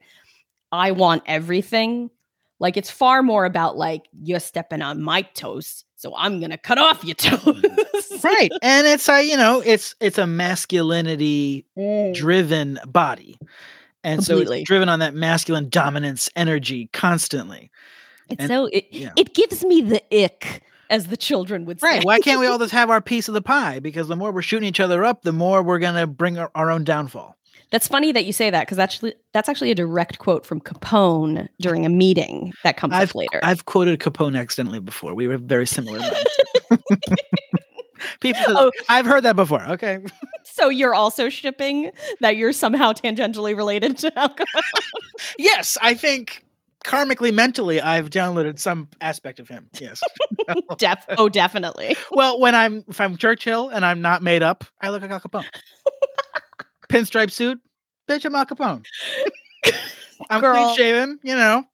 [0.72, 2.08] i want everything
[2.58, 6.78] like it's far more about like you're stepping on my toes so i'm gonna cut
[6.78, 7.62] off your toes
[8.22, 12.14] right and it's a you know it's it's a masculinity mm.
[12.14, 13.38] driven body
[14.04, 14.46] and Completely.
[14.46, 17.70] so it's driven on that masculine dominance energy constantly
[18.28, 19.10] it's and, so it, yeah.
[19.16, 21.86] it gives me the ick as the children would say.
[21.88, 22.04] Right.
[22.04, 23.80] Why can't we all just have our piece of the pie?
[23.80, 26.50] Because the more we're shooting each other up, the more we're going to bring our,
[26.54, 27.36] our, own downfall.
[27.70, 31.48] That's funny that you say that because actually that's actually a direct quote from Capone
[31.60, 33.40] during a meeting that comes I've, up later.
[33.42, 35.14] I've quoted Capone accidentally before.
[35.14, 36.00] We were very similar.
[38.20, 38.70] People, oh.
[38.88, 39.62] I've heard that before.
[39.68, 39.98] Okay.
[40.44, 44.62] So you're also shipping that you're somehow tangentially related to alcohol.
[45.38, 46.44] yes, I think
[46.86, 49.68] karmically, mentally, I've downloaded some aspect of him.
[49.78, 50.00] Yes.
[50.78, 51.96] Def- oh, definitely.
[52.12, 55.20] well, when I'm if I'm Churchill and I'm not made up, I look like Al
[55.20, 55.44] Capone.
[56.88, 57.60] Pinstripe suit,
[58.08, 58.84] bitch, I'm Al Capone.
[60.30, 61.64] I'm clean shaven, you know.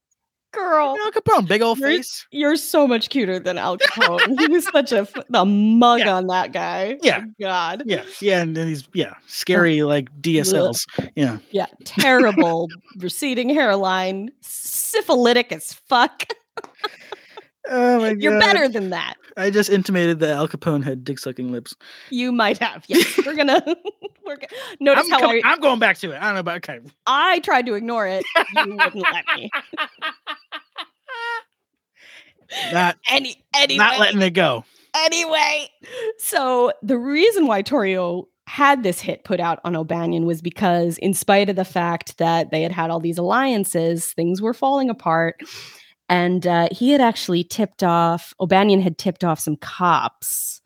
[0.53, 2.27] Girl, Al Capone, big old you're, face.
[2.31, 4.39] You're so much cuter than Al Capone.
[4.39, 6.15] he was such a the mug yeah.
[6.15, 6.99] on that guy.
[7.03, 7.85] Yeah, oh, God.
[7.87, 10.85] Yeah, yeah, and he's yeah, scary like DSLs.
[11.17, 16.25] Yeah, yeah, terrible receding hairline, syphilitic as fuck.
[17.69, 18.23] Oh my God.
[18.23, 19.15] You're better than that.
[19.37, 21.75] I just intimated that Al Capone had dick sucking lips.
[22.11, 22.85] You might have.
[22.89, 23.19] Yes.
[23.27, 23.63] We're gonna
[24.25, 24.49] we're gonna
[24.81, 26.17] notice I'm how I, am going back to it.
[26.17, 26.81] I don't know about okay.
[27.07, 28.25] I tried to ignore it.
[28.55, 29.51] You wouldn't let me.
[32.73, 33.79] Not any anyway.
[33.79, 34.65] Not letting it go.
[34.95, 35.71] Anyway,
[36.19, 41.15] so the reason why Torrio had this hit put out on O'Banion was because, in
[41.15, 45.41] spite of the fact that they had had all these alliances, things were falling apart
[46.09, 50.61] and uh, he had actually tipped off O'Banion had tipped off some cops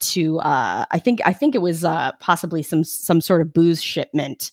[0.00, 3.82] to uh, I think I think it was uh, possibly some some sort of booze
[3.82, 4.50] shipment,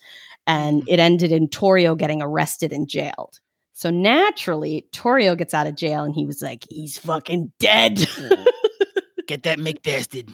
[0.48, 0.86] and mm.
[0.88, 3.40] it ended in Torrio getting arrested and jailed.
[3.74, 7.98] So naturally, Torrio gets out of jail, and he was like, "He's fucking dead."
[9.28, 10.30] Get that McBastard.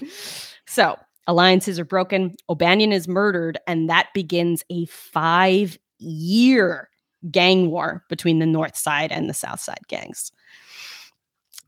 [0.67, 2.35] So alliances are broken.
[2.49, 6.89] O'Banion is murdered, and that begins a five year
[7.29, 10.31] gang war between the North Side and the South Side gangs.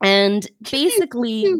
[0.01, 1.53] And basically,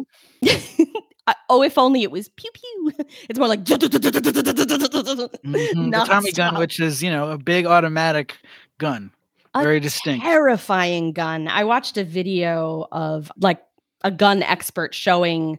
[1.49, 2.91] oh, if only it was pew pew.
[3.29, 5.91] It's more like mm-hmm.
[5.91, 8.38] the Tommy gun, which is you know a big automatic
[8.77, 9.12] gun,
[9.56, 11.47] very distinct, terrifying gun.
[11.47, 13.62] I watched a video of like
[14.03, 15.58] a gun expert showing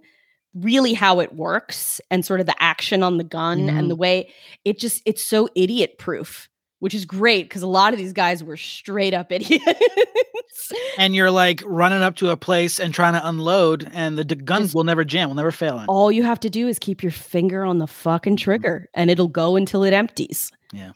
[0.54, 3.68] really how it works and sort of the action on the gun mm.
[3.68, 3.88] and mm-hmm.
[3.88, 4.32] the way
[4.64, 6.48] it just it's so idiot proof
[6.84, 10.70] which is great because a lot of these guys were straight up idiots.
[10.98, 14.34] and you're like running up to a place and trying to unload, and the d-
[14.34, 15.78] guns Just, will never jam, will never fail.
[15.78, 15.86] On.
[15.86, 18.44] All you have to do is keep your finger on the fucking mm-hmm.
[18.44, 20.52] trigger, and it'll go until it empties.
[20.74, 20.90] Yeah.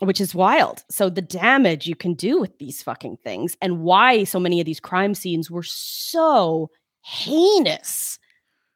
[0.00, 0.84] Which is wild.
[0.90, 4.66] So the damage you can do with these fucking things, and why so many of
[4.66, 6.68] these crime scenes were so
[7.00, 8.18] heinous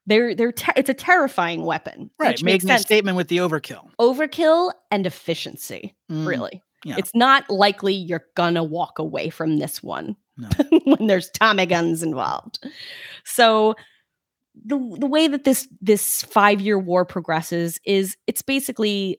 [0.06, 2.10] They're they're ter- it's a terrifying weapon.
[2.18, 3.88] Right, making a statement with the overkill.
[3.98, 6.26] Overkill and efficiency, mm.
[6.26, 6.62] really.
[6.84, 6.96] Yeah.
[6.98, 10.48] It's not likely you're gonna walk away from this one no.
[10.84, 12.58] when there's Tommy guns involved.
[13.24, 13.74] So
[14.64, 19.18] the the way that this this five year war progresses is it's basically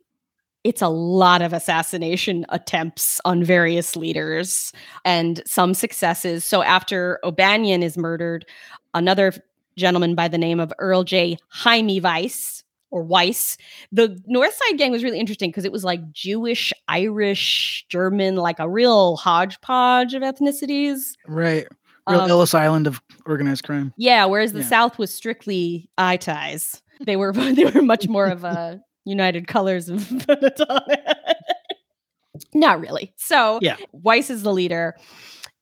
[0.63, 4.73] it's a lot of assassination attempts on various leaders
[5.05, 6.43] and some successes.
[6.43, 8.47] So after O'Banion is murdered,
[8.95, 9.31] another
[9.77, 11.37] gentleman by the name of Earl J.
[11.53, 13.57] Hymie Weiss or Weiss.
[13.91, 18.59] The North Side Gang was really interesting because it was like Jewish, Irish, German, like
[18.59, 21.13] a real hodgepodge of ethnicities.
[21.27, 21.67] Right.
[22.07, 23.93] Real um, Ellis Island of organized crime.
[23.97, 24.67] Yeah, whereas the yeah.
[24.67, 26.81] South was strictly eye ties.
[27.01, 30.09] They were they were much more of a United Colors of
[32.53, 33.11] Not really.
[33.17, 33.75] So yeah.
[33.91, 34.95] Weiss is the leader,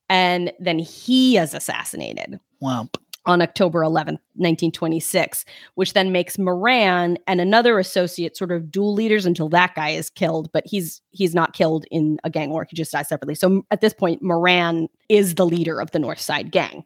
[0.10, 2.40] and then he is assassinated.
[2.60, 2.90] Wow
[3.26, 9.26] on October 11th, 1926, which then makes Moran and another associate sort of dual leaders
[9.26, 12.66] until that guy is killed, but he's he's not killed in a gang war.
[12.70, 13.36] He just dies separately.
[13.36, 16.84] So at this point, Moran is the leader of the North Side gang.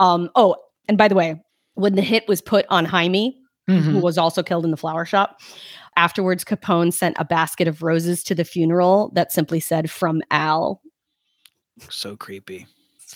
[0.00, 0.56] Um, oh,
[0.88, 1.42] and by the way,
[1.74, 3.34] when the hit was put on Hymie,
[3.68, 3.90] mm-hmm.
[3.90, 5.40] who was also killed in the flower shop,
[5.96, 10.80] afterwards Capone sent a basket of roses to the funeral that simply said from Al.
[11.90, 12.68] So creepy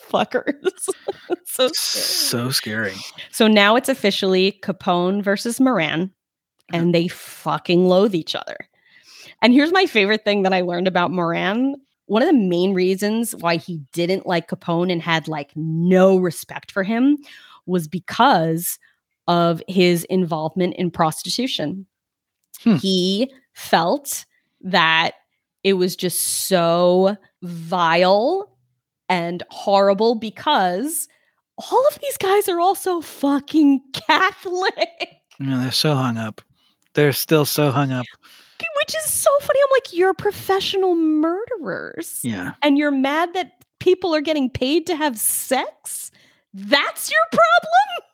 [0.08, 0.54] fuckers.
[1.44, 1.72] so scary.
[1.72, 2.94] so scary.
[3.30, 6.10] So now it's officially Capone versus Moran,
[6.72, 8.56] and they fucking loathe each other.
[9.42, 11.76] And here's my favorite thing that I learned about Moran.
[12.06, 16.72] One of the main reasons why he didn't like Capone and had like no respect
[16.72, 17.18] for him
[17.66, 18.78] was because
[19.26, 21.86] of his involvement in prostitution.
[22.62, 22.76] Hmm.
[22.76, 24.24] He felt
[24.62, 25.12] that
[25.62, 28.50] it was just so vile
[29.08, 31.08] and horrible because
[31.56, 35.14] all of these guys are also fucking Catholic.
[35.40, 36.40] Yeah, they're so hung up.
[36.94, 38.04] They're still so hung up.
[38.78, 39.60] Which is so funny.
[39.62, 42.18] I'm like, you're professional murderers.
[42.24, 42.54] Yeah.
[42.60, 46.10] And you're mad that people are getting paid to have sex?
[46.52, 48.08] That's your problem?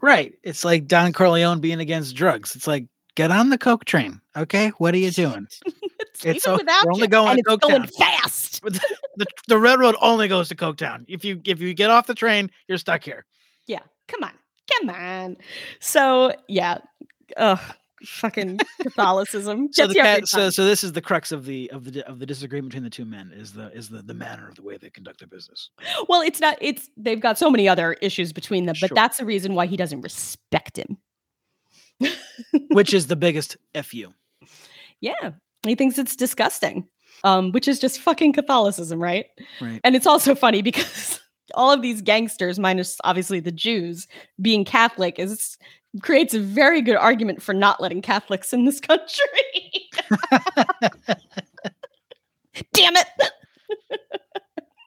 [0.00, 0.34] Right.
[0.44, 2.54] It's like Don Corleone being against drugs.
[2.54, 4.20] It's like, get on the coke train.
[4.36, 5.48] Okay, what are you doing?
[5.66, 8.45] it's, it's even without we're only going and it's going fast.
[9.16, 11.04] the, the railroad only goes to Coketown.
[11.08, 13.24] If you if you get off the train, you're stuck here.
[13.66, 14.32] Yeah, come on,
[14.72, 15.36] come on.
[15.80, 16.78] So yeah,
[17.36, 17.60] ugh,
[18.04, 19.68] fucking Catholicism.
[19.72, 22.70] so, the, so so this is the crux of the of the of the disagreement
[22.70, 25.20] between the two men is the is the the manner of the way they conduct
[25.20, 25.70] their business.
[26.08, 26.58] Well, it's not.
[26.60, 28.94] It's they've got so many other issues between them, but sure.
[28.94, 30.98] that's the reason why he doesn't respect him.
[32.68, 34.12] Which is the biggest fu.
[35.00, 36.88] Yeah, he thinks it's disgusting,
[37.26, 39.26] um, which is just fucking Catholicism, right?
[39.60, 39.80] Right.
[39.82, 41.20] And it's also funny because
[41.54, 44.06] all of these gangsters, minus obviously the Jews,
[44.40, 45.58] being Catholic is
[46.02, 49.88] creates a very good argument for not letting Catholics in this country.
[52.72, 53.06] Damn it.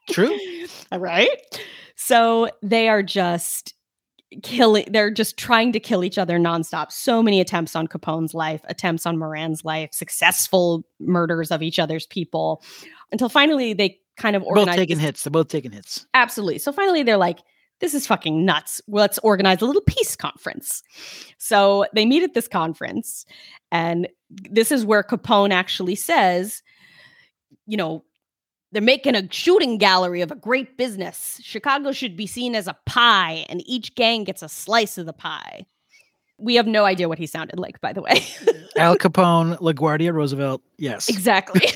[0.08, 0.38] True.
[0.92, 1.28] All right.
[1.96, 3.74] So they are just
[4.42, 6.92] killing they're just trying to kill each other nonstop.
[6.92, 12.06] So many attempts on capone's life attempts on moran's life successful murders of each other's
[12.06, 12.62] people
[13.10, 15.24] until finally they kind of organize both taking hits.
[15.24, 16.06] They're both taking hits.
[16.14, 16.58] Absolutely.
[16.58, 17.40] So finally they're like
[17.80, 18.82] this is fucking nuts.
[18.88, 20.82] Let's organize a little peace conference.
[21.38, 23.26] So they meet at this conference
[23.72, 26.62] and this is where capone actually says
[27.66, 28.04] you know
[28.72, 31.40] they're making a shooting gallery of a great business.
[31.42, 35.12] Chicago should be seen as a pie, and each gang gets a slice of the
[35.12, 35.66] pie.
[36.38, 38.24] We have no idea what he sounded like, by the way.
[38.76, 40.62] Al Capone, LaGuardia Roosevelt.
[40.78, 41.08] Yes.
[41.08, 41.66] Exactly.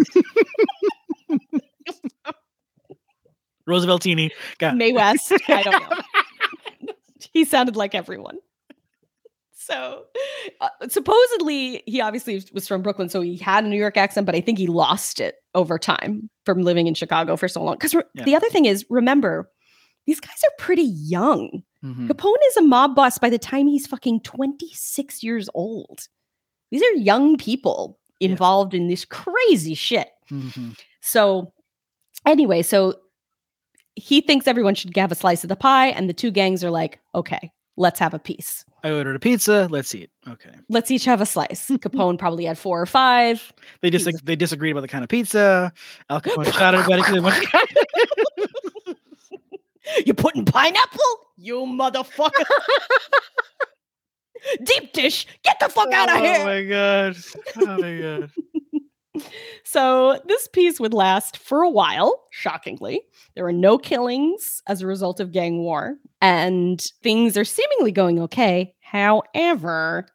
[3.69, 4.31] Rooseveltini.
[4.59, 5.33] Got Mae West.
[5.49, 5.90] I don't
[6.87, 6.92] know.
[7.33, 8.38] he sounded like everyone
[9.67, 10.04] so
[10.60, 14.35] uh, supposedly he obviously was from Brooklyn, so he had a New York accent, but
[14.35, 17.77] I think he lost it over time from living in Chicago for so long.
[17.77, 18.25] Because re- yeah.
[18.25, 19.50] the other thing is, remember,
[20.06, 21.62] these guys are pretty young.
[21.83, 22.08] Mm-hmm.
[22.08, 26.08] Capone is a mob boss by the time he's fucking 26 years old.
[26.71, 30.08] These are young people involved in this crazy shit.
[30.31, 30.71] Mm-hmm.
[31.00, 31.52] So,
[32.27, 32.96] anyway, so
[33.94, 36.71] he thinks everyone should have a slice of the pie, and the two gangs are
[36.71, 38.65] like, okay, let's have a piece.
[38.85, 39.67] I ordered a pizza.
[39.71, 40.11] Let's eat.
[40.29, 40.51] Okay.
[40.69, 41.71] Let's each have a slice.
[41.71, 43.51] Capone probably had four or five.
[43.81, 45.73] They just dis- they disagreed about the kind of pizza.
[46.11, 47.03] Al Capone shot everybody.
[50.07, 51.01] you putting pineapple?
[51.39, 52.45] You motherfucker.
[54.63, 55.27] Deep dish.
[55.43, 56.41] Get the fuck out of oh here.
[56.41, 57.17] Oh my god.
[57.57, 58.31] Oh my god.
[59.65, 63.02] So this piece would last for a while, shockingly.
[63.35, 68.21] There were no killings as a result of gang war, and things are seemingly going
[68.21, 68.75] okay.
[68.81, 70.06] However,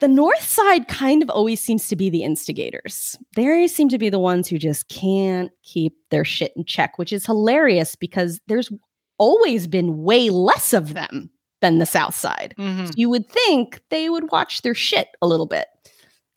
[0.00, 3.16] the North Side kind of always seems to be the instigators.
[3.36, 7.12] They seem to be the ones who just can't keep their shit in check, which
[7.12, 8.70] is hilarious because there's
[9.18, 12.54] always been way less of them than the South Side.
[12.58, 12.86] Mm-hmm.
[12.86, 15.68] So you would think they would watch their shit a little bit,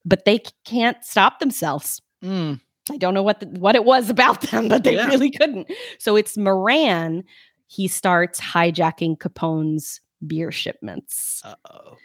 [0.06, 2.01] but they can't stop themselves.
[2.24, 2.62] Mm.
[2.91, 5.08] I don't know what the, what it was about them, but they yeah.
[5.08, 5.72] really couldn't.
[5.97, 7.24] So it's Moran.
[7.68, 11.41] He starts hijacking Capone's beer shipments.
[11.43, 11.97] Uh-oh.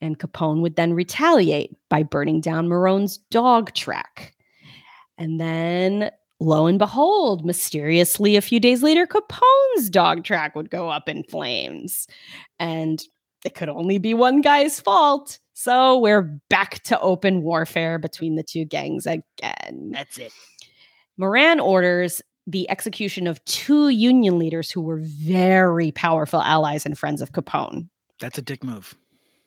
[0.00, 4.34] And Capone would then retaliate by burning down Marone's dog track.
[5.16, 10.90] And then, lo and behold, mysteriously, a few days later, Capone's dog track would go
[10.90, 12.06] up in flames.
[12.58, 13.02] And
[13.46, 15.38] it could only be one guy's fault.
[15.54, 19.92] So we're back to open warfare between the two gangs again.
[19.92, 20.32] That's it.
[21.16, 27.22] Moran orders the execution of two union leaders who were very powerful allies and friends
[27.22, 27.88] of Capone.
[28.20, 28.94] That's a dick move.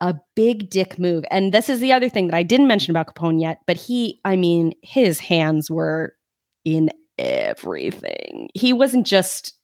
[0.01, 1.25] A big dick move.
[1.29, 4.19] And this is the other thing that I didn't mention about Capone yet, but he,
[4.23, 6.15] I mean, his hands were
[6.63, 8.49] in everything.
[8.53, 9.55] He wasn't just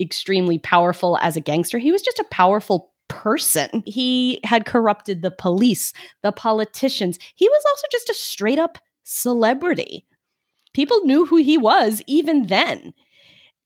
[0.00, 3.82] extremely powerful as a gangster, he was just a powerful person.
[3.84, 5.92] He had corrupted the police,
[6.22, 7.18] the politicians.
[7.34, 10.06] He was also just a straight up celebrity.
[10.72, 12.94] People knew who he was even then.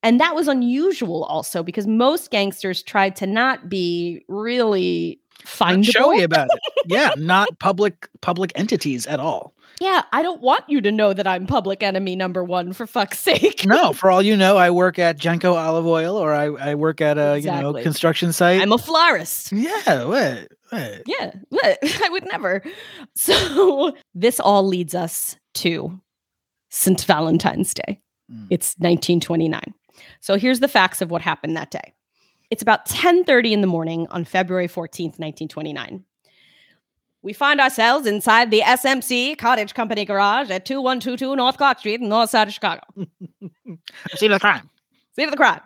[0.03, 5.91] And that was unusual also because most gangsters tried to not be really findable.
[5.91, 6.61] showy about it.
[6.87, 9.55] Yeah, not public public entities at all.
[9.81, 13.19] Yeah, I don't want you to know that I'm public enemy number one for fuck's
[13.19, 13.67] sake.
[13.67, 17.01] no, for all you know, I work at Genco Olive Oil or I, I work
[17.01, 17.67] at a exactly.
[17.67, 18.61] you know construction site.
[18.61, 19.53] I'm a florist.
[19.53, 20.49] Yeah, what?
[20.71, 21.03] what?
[21.07, 21.79] Yeah, what?
[22.05, 22.63] I would never.
[23.15, 26.01] So this all leads us to
[26.71, 27.01] St.
[27.03, 28.01] Valentine's Day.
[28.31, 28.47] Mm.
[28.51, 29.75] It's 1929.
[30.21, 31.93] So here's the facts of what happened that day.
[32.51, 36.05] It's about 10:30 in the morning on February 14th, 1929
[37.25, 42.09] we find ourselves inside the SMC Cartage Company garage at 2122 North Clark Street in
[42.11, 42.83] north side of Chicago.
[44.15, 44.69] Scene of the crime.
[45.17, 45.61] Scene of the crime.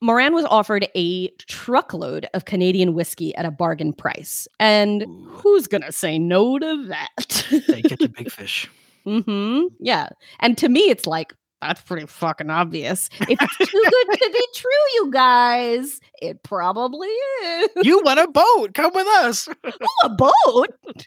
[0.00, 4.46] Moran was offered a truckload of Canadian whiskey at a bargain price.
[4.60, 7.44] And who's going to say no to that?
[7.66, 8.70] they catch a big fish.
[9.04, 9.74] Mm-hmm.
[9.80, 10.10] Yeah.
[10.38, 13.10] And to me, it's like, that's pretty fucking obvious.
[13.20, 17.68] If it's too good to be true, you guys, it probably is.
[17.82, 18.74] You want a boat?
[18.74, 19.48] Come with us.
[19.64, 21.06] oh, a boat?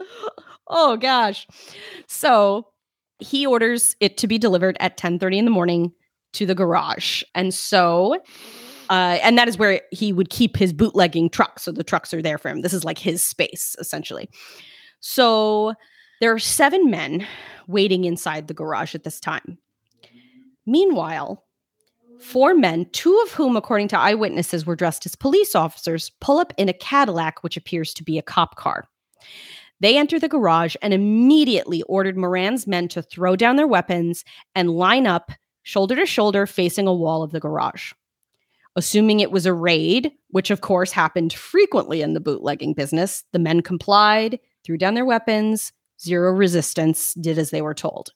[0.68, 1.46] oh gosh.
[2.08, 2.66] So
[3.18, 5.92] he orders it to be delivered at 10:30 in the morning
[6.32, 7.22] to the garage.
[7.34, 8.16] And so
[8.90, 11.62] uh, and that is where he would keep his bootlegging trucks.
[11.62, 12.62] So the trucks are there for him.
[12.62, 14.28] This is like his space, essentially.
[14.98, 15.74] So
[16.20, 17.26] there are seven men
[17.66, 19.58] waiting inside the garage at this time.
[20.66, 21.44] Meanwhile,
[22.20, 26.52] four men, two of whom, according to eyewitnesses, were dressed as police officers, pull up
[26.56, 28.88] in a Cadillac, which appears to be a cop car.
[29.80, 34.70] They enter the garage and immediately ordered Moran's men to throw down their weapons and
[34.70, 37.92] line up shoulder to shoulder facing a wall of the garage.
[38.76, 43.38] Assuming it was a raid, which of course happened frequently in the bootlegging business, the
[43.38, 45.72] men complied, threw down their weapons,
[46.02, 48.12] zero resistance, did as they were told.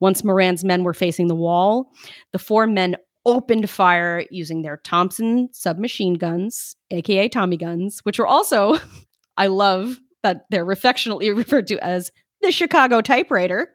[0.00, 1.92] Once Moran's men were facing the wall,
[2.32, 8.26] the four men opened fire using their Thompson submachine guns, aka Tommy guns, which were
[8.26, 8.78] also,
[9.36, 13.74] I love that they're affectionately referred to as the Chicago typewriter.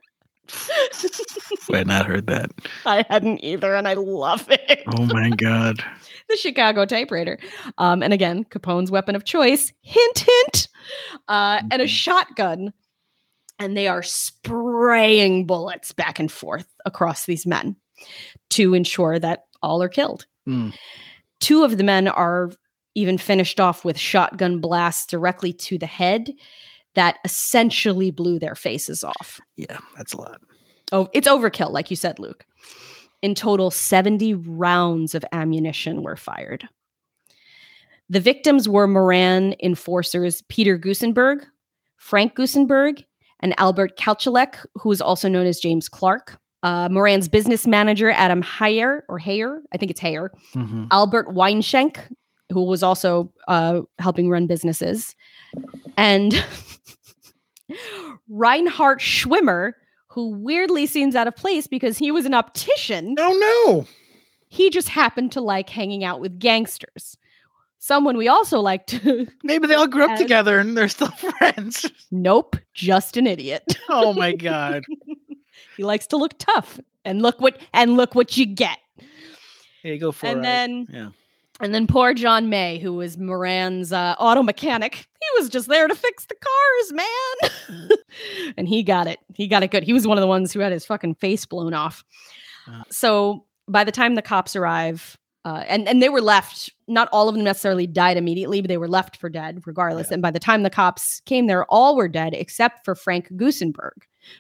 [1.72, 2.52] I had not heard that.
[2.86, 4.84] I hadn't either, and I love it.
[4.98, 5.84] Oh my god.
[6.30, 7.38] the Chicago typewriter.
[7.78, 10.68] Um, and again, Capone's weapon of choice, hint, hint,
[11.28, 11.88] uh, and a mm-hmm.
[11.88, 12.74] shotgun
[13.60, 17.76] and they are spraying bullets back and forth across these men
[18.52, 20.26] to ensure that all are killed.
[20.48, 20.74] Mm.
[21.40, 22.52] Two of the men are
[22.96, 26.34] even finished off with shotgun blasts directly to the head
[26.96, 29.40] that essentially blew their faces off.
[29.56, 30.42] Yeah, that's a lot.
[30.92, 32.46] Oh, it's overkill, like you said, Luke.
[33.22, 36.68] In total, 70 rounds of ammunition were fired.
[38.10, 41.46] The victims were Moran enforcers Peter Gusenberg,
[41.98, 43.04] Frank Gusenberg,
[43.40, 46.40] and Albert Kachellek, who is also known as James Clark.
[46.64, 50.32] Uh, Moran's business manager, Adam Hayer, or Hayer, I think it's Hayer.
[50.56, 50.86] Mm-hmm.
[50.92, 52.00] Albert Weinschenk,
[52.52, 55.16] who was also uh, helping run businesses.
[55.98, 56.44] And
[58.30, 59.74] Reinhard Schwimmer,
[60.08, 63.16] who weirdly seems out of place because he was an optician.
[63.20, 63.88] Oh, no.
[64.50, 67.18] He just happened to like hanging out with gangsters
[67.80, 69.28] someone we also like to.
[69.44, 71.90] Maybe they all grew up together and they're still friends.
[72.12, 73.64] Nope, just an idiot.
[73.90, 74.84] oh my god.
[75.76, 78.80] he likes to look tough, and look what and look what you get.
[79.84, 80.28] You go for.
[80.28, 81.10] And then yeah.
[81.60, 85.88] And then poor John May, who was Moran's uh, auto mechanic, he was just there
[85.88, 87.90] to fix the cars, man.
[88.58, 89.18] and he got it.
[89.34, 89.82] He got it good.
[89.82, 92.04] He was one of the ones who had his fucking face blown off.
[92.68, 92.84] Uh.
[92.92, 95.18] So by the time the cops arrive,
[95.48, 96.70] uh, and and they were left.
[96.90, 100.08] Not all of them necessarily died immediately, but they were left for dead regardless.
[100.10, 100.16] Yeah.
[100.16, 103.94] And by the time the cops came there, all were dead except for Frank Gusenberg,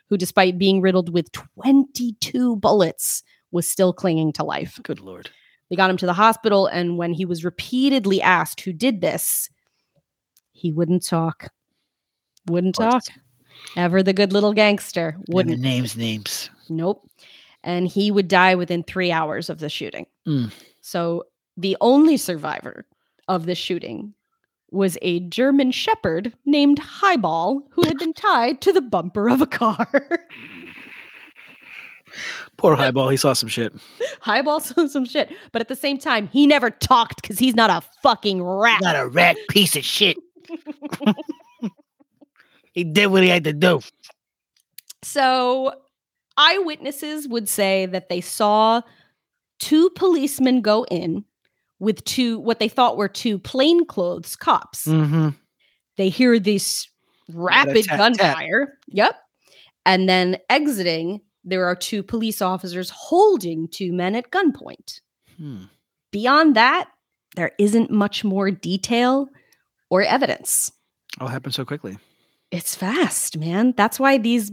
[0.09, 4.81] who, despite being riddled with 22 bullets, was still clinging to life.
[4.83, 5.29] Good lord.
[5.69, 9.49] They got him to the hospital, and when he was repeatedly asked who did this,
[10.51, 11.53] he wouldn't talk.
[12.47, 13.03] Wouldn't talk.
[13.77, 15.15] Ever the good little gangster.
[15.29, 15.61] Wouldn't.
[15.61, 16.49] names, names.
[16.67, 17.09] Nope.
[17.63, 20.05] And he would die within three hours of the shooting.
[20.27, 20.51] Mm.
[20.87, 21.25] So
[21.57, 22.85] the only survivor
[23.27, 24.13] of the shooting
[24.71, 29.47] was a German shepherd named Highball who had been tied to the bumper of a
[29.47, 29.89] car.
[32.55, 33.73] Poor Highball, he saw some shit.
[34.21, 37.69] Highball saw some shit, but at the same time, he never talked because he's not
[37.69, 38.79] a fucking rat.
[38.81, 40.15] Not a rat piece of shit.
[42.71, 43.81] he did what he had to do.
[45.03, 45.73] So,
[46.37, 48.83] eyewitnesses would say that they saw
[49.59, 51.23] two policemen go in
[51.79, 54.85] with two what they thought were two plainclothes cops.
[54.85, 55.29] Mm-hmm.
[55.97, 56.87] They hear this
[57.33, 58.65] rapid tap, gunfire.
[58.65, 58.75] Tap.
[58.87, 59.15] Yep.
[59.85, 65.01] And then exiting, there are two police officers holding two men at gunpoint.
[65.37, 65.63] Hmm.
[66.11, 66.89] Beyond that,
[67.35, 69.29] there isn't much more detail
[69.89, 70.71] or evidence.
[71.19, 71.97] All happened so quickly.
[72.51, 73.73] It's fast, man.
[73.77, 74.51] That's why these,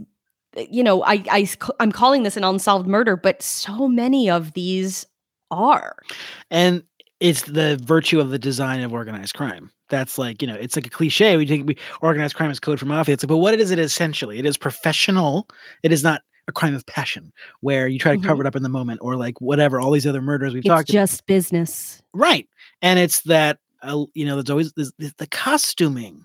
[0.57, 1.49] you know, I, I
[1.79, 5.05] I'm calling this an unsolved murder, but so many of these
[5.51, 5.95] are.
[6.51, 6.83] And
[7.19, 9.71] it's the virtue of the design of organized crime.
[9.89, 11.37] That's like, you know, it's like a cliche.
[11.37, 13.13] We think we organized crime is code for mafia.
[13.13, 14.39] It's like, but what is it essentially?
[14.39, 15.47] It is professional.
[15.83, 17.31] It is not a crime of passion
[17.61, 18.27] where you try to mm-hmm.
[18.27, 20.67] cover it up in the moment or like whatever all these other murders we've it's
[20.67, 21.27] talked just about.
[21.27, 22.47] business right
[22.81, 26.24] and it's that uh, you know there's always this, the costuming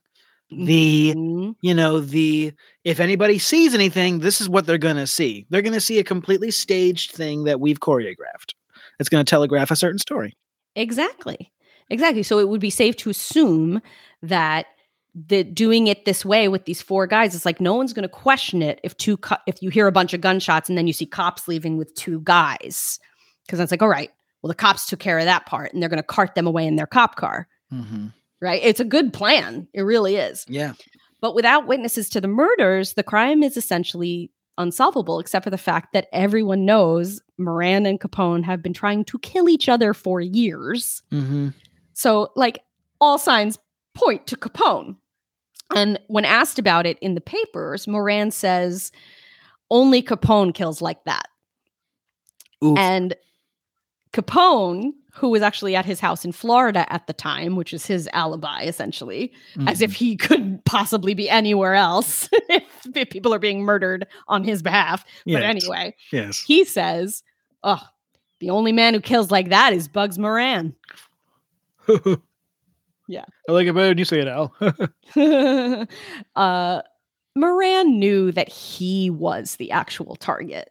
[0.51, 1.53] the mm-hmm.
[1.61, 2.53] you know the
[2.84, 5.46] if anybody sees anything this is what they're going to see.
[5.51, 8.55] They're going to see a completely staged thing that we've choreographed.
[8.98, 10.36] It's going to telegraph a certain story.
[10.76, 11.53] Exactly.
[11.88, 12.22] Exactly.
[12.22, 13.80] So it would be safe to assume
[14.22, 14.66] that
[15.14, 18.09] the doing it this way with these four guys it's like no one's going to
[18.09, 20.92] question it if two co- if you hear a bunch of gunshots and then you
[20.92, 23.01] see cops leaving with two guys.
[23.44, 24.11] Because it's like all right.
[24.42, 26.66] Well the cops took care of that part and they're going to cart them away
[26.66, 27.48] in their cop car.
[27.72, 28.09] Mm-hmm.
[28.41, 30.72] Right it's a good plan it really is yeah
[31.20, 35.93] but without witnesses to the murders the crime is essentially unsolvable except for the fact
[35.93, 41.03] that everyone knows moran and capone have been trying to kill each other for years
[41.12, 41.49] mm-hmm.
[41.95, 42.62] so like
[43.01, 43.59] all signs
[43.95, 44.97] point to capone
[45.74, 48.91] and when asked about it in the papers, Moran says
[49.70, 51.28] only Capone kills like that.
[52.64, 52.76] Oof.
[52.78, 53.14] And
[54.12, 58.08] Capone, who was actually at his house in Florida at the time, which is his
[58.12, 59.68] alibi essentially, mm-hmm.
[59.68, 60.04] as if mm-hmm.
[60.04, 65.04] he couldn't possibly be anywhere else if, if, people are being murdered on his behalf.
[65.24, 65.36] Yes.
[65.36, 66.40] But anyway, yes.
[66.40, 67.22] he says,
[67.62, 67.82] Oh,
[68.40, 70.74] the only man who kills like that is Bugs Moran.
[73.11, 73.24] Yeah.
[73.48, 74.54] I like it better when you say it, Al.
[76.36, 76.82] uh,
[77.34, 80.70] Moran knew that he was the actual target.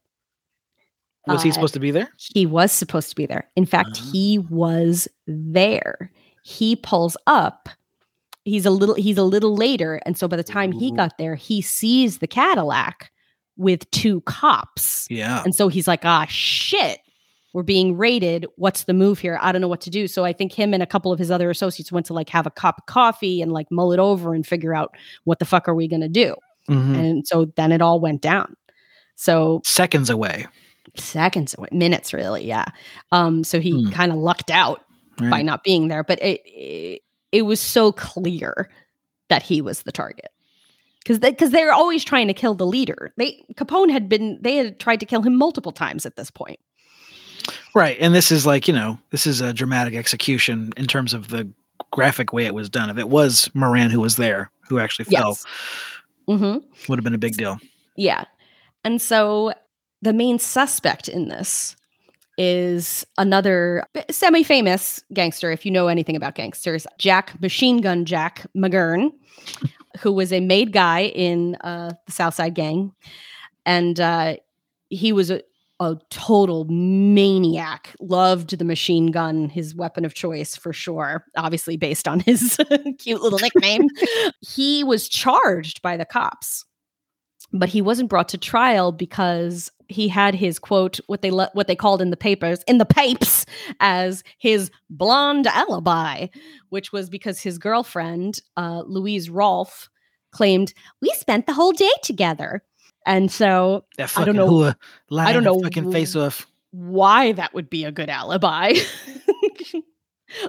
[1.27, 2.09] Was uh, he supposed to be there?
[2.17, 3.49] He was supposed to be there.
[3.55, 4.11] In fact, uh-huh.
[4.11, 6.11] he was there.
[6.43, 7.69] He pulls up.
[8.45, 10.79] He's a little he's a little later and so by the time Ooh.
[10.79, 13.11] he got there, he sees the Cadillac
[13.57, 15.05] with two cops.
[15.09, 15.43] Yeah.
[15.43, 16.99] And so he's like, "Ah, shit
[17.53, 18.45] we're being raided.
[18.57, 19.39] What's the move here?
[19.41, 20.07] I don't know what to do.
[20.07, 22.45] So I think him and a couple of his other associates went to like have
[22.45, 25.67] a cup of coffee and like mull it over and figure out what the fuck
[25.67, 26.35] are we going to do.
[26.69, 26.95] Mm-hmm.
[26.95, 28.55] And so then it all went down.
[29.15, 30.45] So seconds away.
[30.95, 32.65] Seconds minutes really, yeah.
[33.11, 33.91] Um so he mm.
[33.91, 34.83] kind of lucked out
[35.19, 35.29] right.
[35.29, 38.69] by not being there, but it, it it was so clear
[39.29, 40.31] that he was the target
[40.99, 43.13] because they, because they're always trying to kill the leader.
[43.17, 46.59] They Capone had been they had tried to kill him multiple times at this point.
[47.73, 47.97] Right.
[47.99, 51.49] And this is like, you know, this is a dramatic execution in terms of the
[51.91, 52.89] graphic way it was done.
[52.89, 55.45] If it was Moran who was there, who actually fell, yes.
[56.27, 56.57] mm-hmm.
[56.87, 57.57] would have been a big deal.
[57.95, 58.25] Yeah.
[58.83, 59.53] And so
[60.01, 61.75] the main suspect in this
[62.37, 68.45] is another semi famous gangster, if you know anything about gangsters, Jack Machine Gun Jack
[68.55, 69.11] McGurn,
[69.99, 72.93] who was a made guy in uh, the Southside Gang.
[73.65, 74.37] And uh,
[74.89, 75.41] he was a,
[75.81, 77.93] a total maniac.
[77.99, 82.57] Loved the machine gun, his weapon of choice for sure, obviously based on his
[82.99, 83.87] cute little nickname.
[84.39, 86.63] he was charged by the cops
[87.51, 91.67] but he wasn't brought to trial because he had his quote what they le- what
[91.67, 93.45] they called in the papers in the papes
[93.79, 96.27] as his blonde alibi
[96.69, 99.89] which was because his girlfriend uh, louise rolfe
[100.31, 102.63] claimed we spent the whole day together.
[103.05, 103.85] And so
[104.15, 104.73] i don't know
[105.11, 106.45] i don't know fucking face off.
[106.71, 108.73] why that would be a good alibi.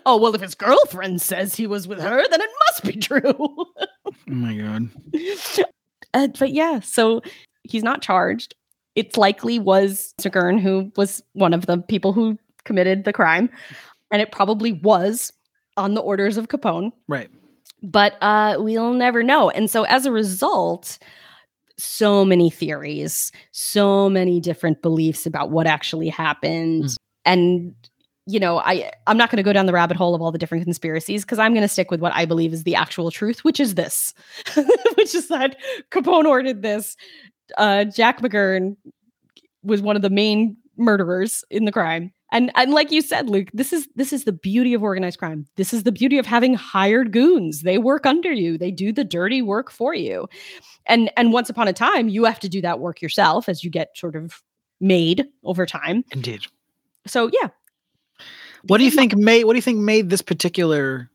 [0.04, 3.22] Oh well if his girlfriend says he was with her then it must be true.
[3.24, 4.90] Oh my god
[6.14, 7.20] uh, but yeah so
[7.64, 8.54] he's not charged
[8.94, 13.50] it's likely was Stagern who was one of the people who committed the crime.
[14.10, 15.32] And it probably was
[15.76, 16.92] on the orders of Capone.
[17.08, 17.30] Right.
[17.82, 19.50] But uh, we'll never know.
[19.50, 20.98] And so as a result,
[21.78, 26.84] so many theories, so many different beliefs about what actually happened.
[26.84, 26.96] Mm.
[27.24, 27.74] And
[28.26, 30.38] you know, I I'm not going to go down the rabbit hole of all the
[30.38, 33.44] different conspiracies because I'm going to stick with what I believe is the actual truth,
[33.44, 34.14] which is this,
[34.94, 35.56] which is that
[35.90, 36.96] Capone ordered this
[37.58, 38.76] uh, Jack McGurn
[39.62, 42.12] was one of the main murderers in the crime.
[42.32, 45.46] And and like you said, Luke, this is this is the beauty of organized crime.
[45.56, 47.62] This is the beauty of having hired goons.
[47.62, 48.56] They work under you.
[48.56, 50.28] They do the dirty work for you.
[50.86, 53.70] And and once upon a time, you have to do that work yourself as you
[53.70, 54.42] get sort of
[54.80, 56.04] made over time.
[56.12, 56.42] Indeed.
[57.06, 57.48] So yeah.
[58.66, 61.10] What do you think made what do you think made this particular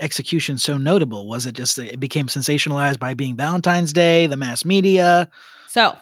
[0.00, 1.28] execution so notable?
[1.28, 5.28] Was it just it became sensationalized by being Valentine's Day, the mass media?
[5.68, 5.96] So,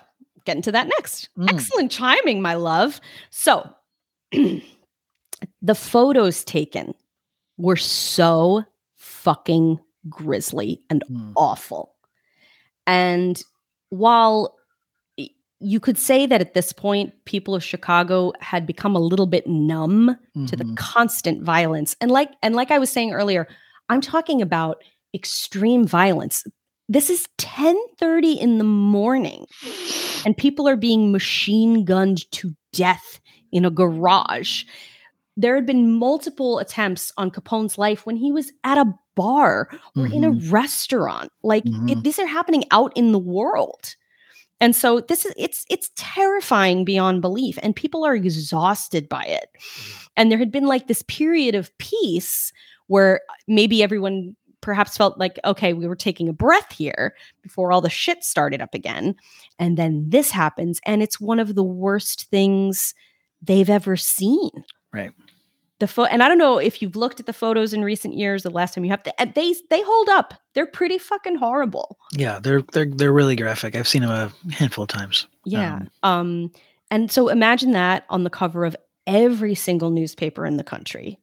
[0.45, 1.29] getting to that next.
[1.39, 1.53] Mm.
[1.53, 3.01] Excellent chiming, my love.
[3.31, 3.69] So,
[4.33, 6.95] the photos taken
[7.57, 8.65] were so
[8.97, 11.33] fucking grisly and mm.
[11.37, 11.95] awful.
[12.87, 13.43] And
[13.91, 14.57] while
[15.61, 19.47] you could say that at this point, people of Chicago had become a little bit
[19.47, 20.47] numb mm-hmm.
[20.47, 20.75] to the mm-hmm.
[20.75, 21.95] constant violence.
[22.01, 23.47] And like and like I was saying earlier,
[23.89, 24.83] I'm talking about
[25.15, 26.45] extreme violence.
[26.89, 29.47] This is 10:30 in the morning
[30.25, 33.21] and people are being machine gunned to death
[33.53, 34.65] in a garage.
[35.37, 40.05] There had been multiple attempts on Capone's life when he was at a bar or
[40.05, 40.13] mm-hmm.
[40.13, 40.51] in a mm-hmm.
[40.51, 41.31] restaurant.
[41.43, 41.89] Like mm-hmm.
[41.91, 43.95] it, these are happening out in the world.
[44.61, 49.49] And so this is it's it's terrifying beyond belief and people are exhausted by it.
[49.59, 50.07] Mm-hmm.
[50.17, 52.53] And there had been like this period of peace
[52.89, 57.73] where uh, maybe everyone perhaps felt like, okay, we were taking a breath here before
[57.73, 59.17] all the shit started up again.
[59.59, 62.95] And then this happens, and it's one of the worst things
[63.41, 64.51] they've ever seen.
[64.93, 65.13] Right.
[65.81, 68.43] The pho- and I don't know if you've looked at the photos in recent years.
[68.43, 70.35] The last time you have to, they they hold up.
[70.55, 71.99] They're pretty fucking horrible.
[72.13, 73.75] Yeah, they're they're they're really graphic.
[73.75, 75.27] I've seen them a handful of times.
[75.45, 75.81] Yeah.
[76.03, 76.53] Um, um
[76.93, 78.77] and so imagine that on the cover of
[79.07, 81.19] every single newspaper in the country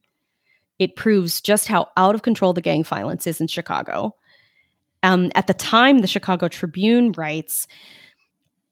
[0.80, 4.16] it proves just how out of control the gang violence is in Chicago.
[5.04, 7.68] Um, at the time, the Chicago Tribune writes,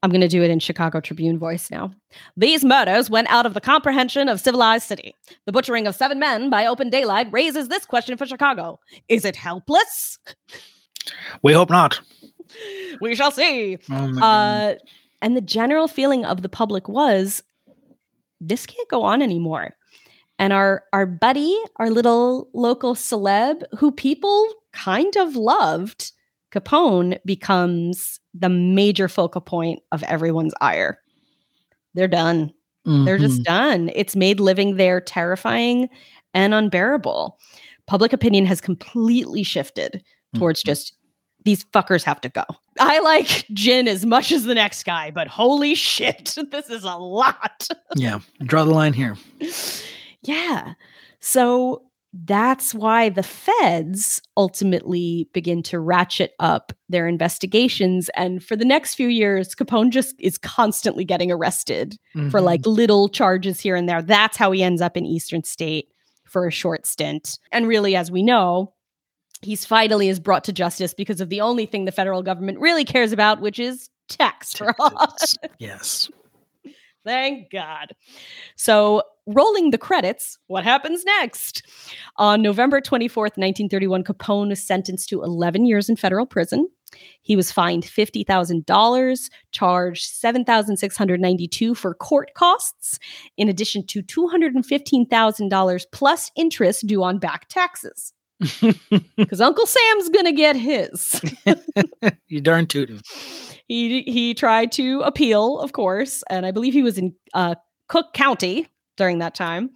[0.06, 1.92] I'm going to do it in Chicago Tribune voice now.
[2.38, 5.16] These murders went out of the comprehension of civilized city.
[5.48, 8.80] The butchering of seven men by open daylight raises this question for Chicago
[9.10, 10.20] Is it helpless?
[11.42, 12.00] We hope not.
[13.02, 13.80] We shall see.
[13.90, 14.76] Oh uh,
[15.24, 17.42] and the general feeling of the public was
[18.40, 19.76] this can't go on anymore
[20.40, 26.12] and our our buddy, our little local celeb who people kind of loved,
[26.56, 31.00] Capone becomes the major focal point of everyone's ire.
[31.94, 32.54] They're done.
[32.88, 33.06] Mm-hmm.
[33.06, 33.54] They're just mm-hmm.
[33.54, 33.92] done.
[33.94, 35.90] It's made living there terrifying
[36.34, 37.38] and unbearable.
[37.88, 40.04] Public opinion has completely shifted
[40.36, 40.70] towards mm-hmm.
[40.70, 40.94] just
[41.44, 42.44] these fuckers have to go.
[42.80, 46.96] I like gin as much as the next guy, but holy shit, this is a
[46.96, 47.68] lot.
[47.96, 49.18] yeah, draw the line here.
[50.28, 50.74] Yeah.
[51.20, 51.84] So
[52.24, 58.10] that's why the feds ultimately begin to ratchet up their investigations.
[58.16, 62.30] And for the next few years, Capone just is constantly getting arrested mm-hmm.
[62.30, 64.02] for like little charges here and there.
[64.02, 65.90] That's how he ends up in Eastern State
[66.26, 67.38] for a short stint.
[67.52, 68.74] And really, as we know,
[69.42, 72.86] he's finally is brought to justice because of the only thing the federal government really
[72.86, 75.20] cares about, which is tax fraud.
[75.60, 76.10] yes.
[77.06, 77.96] Thank God.
[78.56, 81.64] So, rolling the credits, what happens next?
[82.18, 86.68] On November 24th, 1931, Capone was sentenced to 11 years in federal prison.
[87.22, 93.00] He was fined $50,000, charged 7,692 for court costs,
[93.38, 98.14] in addition to $215,000 plus interest due on back taxes.
[99.18, 101.22] Because Uncle Sam's gonna get his.
[102.28, 103.02] you darn tootin'.
[103.68, 107.56] He he tried to appeal, of course, and I believe he was in uh,
[107.88, 109.72] Cook County during that time.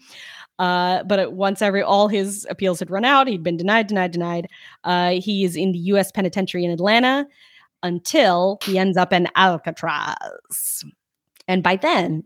[0.59, 4.47] Uh, but once every all his appeals had run out, he'd been denied, denied, denied.
[4.83, 6.11] Uh, he is in the U.S.
[6.11, 7.25] Penitentiary in Atlanta.
[7.83, 10.83] until he ends up in Alcatraz.
[11.47, 12.23] And by then,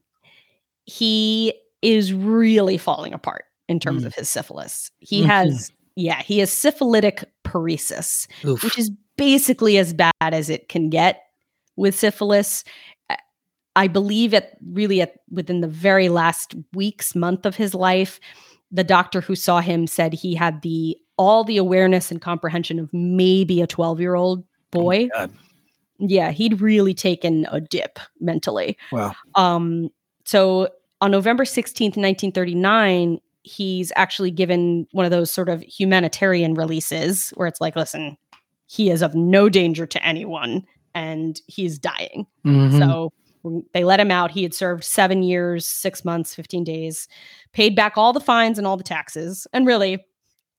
[0.86, 4.07] he is really falling apart in terms mm.
[4.07, 4.91] of his syphilis.
[4.99, 5.30] He mm-hmm.
[5.30, 8.64] has, yeah, he has syphilitic paresis, Oof.
[8.64, 11.22] which is basically as bad as it can get
[11.76, 12.64] with syphilis.
[13.76, 18.20] I believe at really at within the very last weeks, month of his life,
[18.72, 22.92] the doctor who saw him said he had the all the awareness and comprehension of
[22.92, 25.10] maybe a 12 year old boy.
[25.16, 25.28] Oh
[26.00, 28.78] yeah, he'd really taken a dip mentally.
[28.92, 29.14] Wow.
[29.36, 29.90] Um,
[30.26, 30.70] so
[31.02, 37.48] on November 16th, 1939, he's actually given one of those sort of humanitarian releases where
[37.48, 38.18] it's like, listen,
[38.68, 40.66] he is of no danger to anyone
[40.96, 42.26] and he's dying.
[42.46, 42.78] Mm-hmm.
[42.78, 43.14] So
[43.74, 44.32] they let him out.
[44.32, 47.08] He had served seven years, six months, 15 days,
[47.52, 49.48] paid back all the fines and all the taxes.
[49.54, 50.06] And really,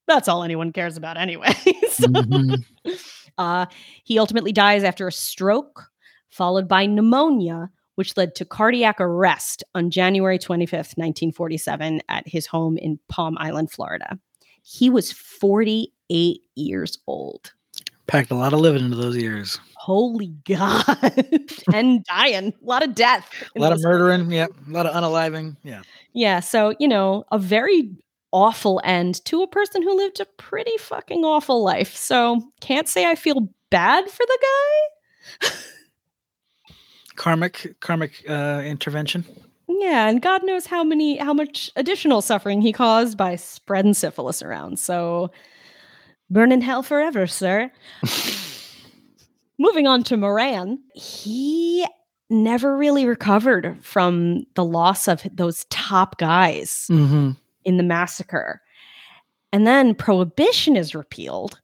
[0.06, 1.52] that's all anyone cares about anyway.
[1.90, 2.92] so, mm-hmm.
[3.38, 3.66] uh,
[4.04, 5.86] he ultimately dies after a stroke,
[6.30, 12.76] followed by pneumonia, which led to cardiac arrest on January 25th, 1947, at his home
[12.76, 14.18] in Palm Island, Florida.
[14.62, 17.52] He was 48 years old.
[18.06, 19.58] Packed a lot of living into those years.
[19.84, 21.26] Holy God.
[21.74, 22.54] and dying.
[22.54, 23.30] A lot of death.
[23.54, 24.30] A lot of murdering.
[24.32, 24.46] Yeah.
[24.66, 25.58] A lot of unaliving.
[25.62, 25.82] Yeah.
[26.14, 26.40] Yeah.
[26.40, 27.90] So, you know, a very
[28.32, 31.94] awful end to a person who lived a pretty fucking awful life.
[31.94, 34.38] So, can't say I feel bad for the
[35.42, 35.50] guy.
[37.16, 39.26] karmic karmic uh, intervention.
[39.68, 44.40] Yeah, and God knows how many how much additional suffering he caused by spreading syphilis
[44.40, 44.78] around.
[44.78, 45.30] So
[46.30, 47.70] burn in hell forever, sir.
[49.58, 51.86] Moving on to Moran, he
[52.30, 57.32] never really recovered from the loss of those top guys mm-hmm.
[57.64, 58.60] in the massacre.
[59.52, 61.60] And then prohibition is repealed.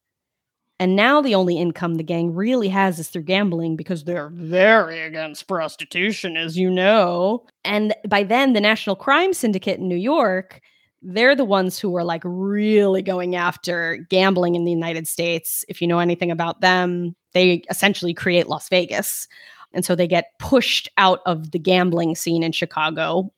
[0.78, 5.00] And now the only income the gang really has is through gambling because they're very
[5.00, 7.44] against prostitution, as you know.
[7.64, 10.62] And by then, the National Crime Syndicate in New York,
[11.02, 15.64] they're the ones who are like really going after gambling in the United States.
[15.68, 19.26] If you know anything about them, they essentially create Las Vegas.
[19.72, 23.32] And so they get pushed out of the gambling scene in Chicago.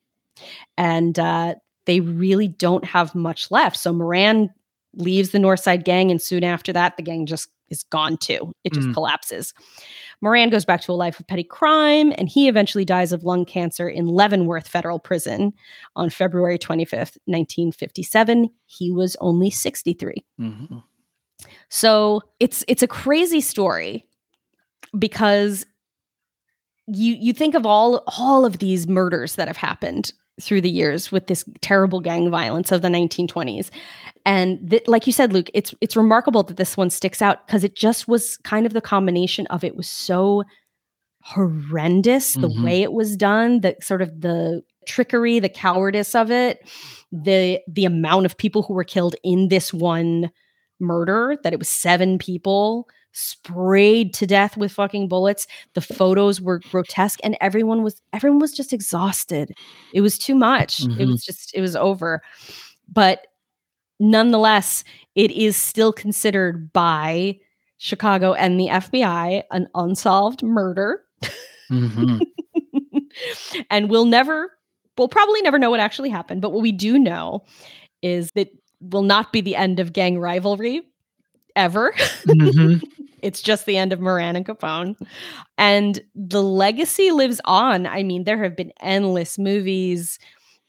[0.76, 1.54] And uh,
[1.86, 3.76] they really don't have much left.
[3.76, 4.50] So Moran
[4.94, 8.52] leaves the Northside gang, and soon after that, the gang just is gone too.
[8.64, 8.94] It just mm.
[8.94, 9.54] collapses.
[10.22, 13.44] Moran goes back to a life of petty crime, and he eventually dies of lung
[13.44, 15.52] cancer in Leavenworth Federal Prison
[15.96, 18.48] on February 25th, 1957.
[18.66, 20.24] He was only 63.
[20.40, 20.78] Mm-hmm.
[21.68, 24.06] So it's it's a crazy story
[24.96, 25.66] because
[26.86, 30.12] you you think of all all of these murders that have happened
[30.42, 33.70] through the years with this terrible gang violence of the 1920s
[34.26, 37.64] and th- like you said luke it's it's remarkable that this one sticks out because
[37.64, 40.42] it just was kind of the combination of it was so
[41.22, 42.64] horrendous the mm-hmm.
[42.64, 46.68] way it was done the sort of the trickery the cowardice of it
[47.12, 50.30] the the amount of people who were killed in this one
[50.80, 55.46] murder that it was seven people sprayed to death with fucking bullets.
[55.74, 59.52] The photos were grotesque and everyone was everyone was just exhausted.
[59.92, 60.78] It was too much.
[60.78, 61.00] Mm-hmm.
[61.00, 62.22] It was just it was over.
[62.88, 63.26] But
[64.00, 64.84] nonetheless,
[65.14, 67.38] it is still considered by
[67.78, 71.04] Chicago and the FBI an unsolved murder.
[71.70, 72.18] Mm-hmm.
[73.70, 74.50] and we'll never
[74.98, 77.44] we'll probably never know what actually happened, but what we do know
[78.02, 78.50] is that
[78.80, 80.82] will not be the end of gang rivalry
[81.56, 81.92] ever.
[82.26, 82.84] Mm-hmm.
[83.22, 84.96] it's just the end of Moran and Capone.
[85.56, 87.86] And the legacy lives on.
[87.86, 90.18] I mean, there have been endless movies.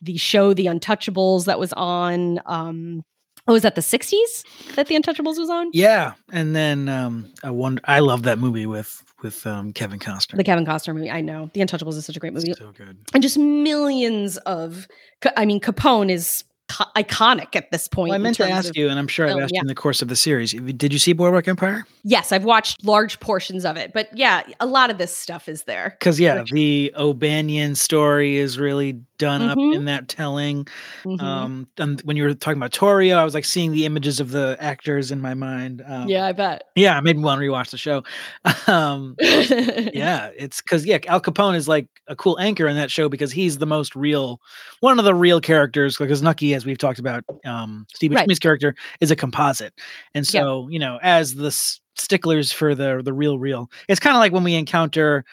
[0.02, 3.04] The show The Untouchables that was on um
[3.46, 5.70] Oh, was that the 60s that The Untouchables was on?
[5.74, 6.14] Yeah.
[6.32, 10.38] And then um I wonder I love that movie with with um Kevin Costner.
[10.38, 11.12] The Kevin Costner movie.
[11.12, 11.50] I know.
[11.54, 12.54] The Untouchables is such a great movie.
[12.54, 12.98] So good.
[13.14, 14.88] And just millions of
[15.36, 18.10] I mean Capone is iconic at this point.
[18.10, 19.60] Well, I meant to ask you, and I'm sure I've oh, asked yeah.
[19.60, 20.54] you in the course of the series.
[20.54, 21.86] Did you see Boardwalk Empire?
[22.04, 25.64] Yes, I've watched large portions of it, but yeah, a lot of this stuff is
[25.64, 25.96] there.
[26.00, 29.52] Because yeah, Which, the O'Banion story is really done mm-hmm.
[29.52, 30.66] up in that telling.
[31.06, 31.24] Mm-hmm.
[31.24, 34.32] Um, and when you were talking about Torrio, I was like seeing the images of
[34.32, 35.82] the actors in my mind.
[35.88, 36.66] Um, yeah, I bet.
[36.76, 38.04] Yeah, it made me want to rewatch the show.
[38.68, 43.08] um, yeah, it's because yeah, Al Capone is like a cool anchor in that show
[43.08, 44.42] because he's the most real,
[44.82, 45.98] one of the real characters.
[45.98, 48.42] Because Nucky, as we've talked about, um, Steve Buscemi's right.
[48.42, 49.74] character is a composite,
[50.14, 50.74] and so yeah.
[50.74, 53.70] you know, as this sticklers for the the real real.
[53.88, 55.24] It's kind of like when we encounter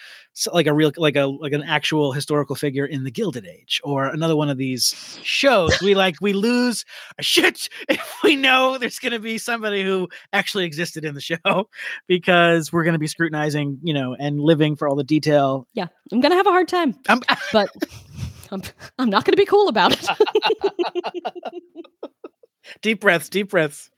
[0.52, 4.06] like a real like a like an actual historical figure in the Gilded Age or
[4.06, 5.80] another one of these shows.
[5.80, 6.84] we like we lose
[7.18, 11.20] a shit if we know there's going to be somebody who actually existed in the
[11.20, 11.68] show
[12.06, 15.66] because we're going to be scrutinizing, you know, and living for all the detail.
[15.74, 16.96] Yeah, I'm going to have a hard time.
[17.08, 17.20] I'm,
[17.52, 17.70] but
[18.50, 18.62] I'm,
[18.98, 20.06] I'm not going to be cool about it.
[22.82, 23.90] deep breaths, deep breaths.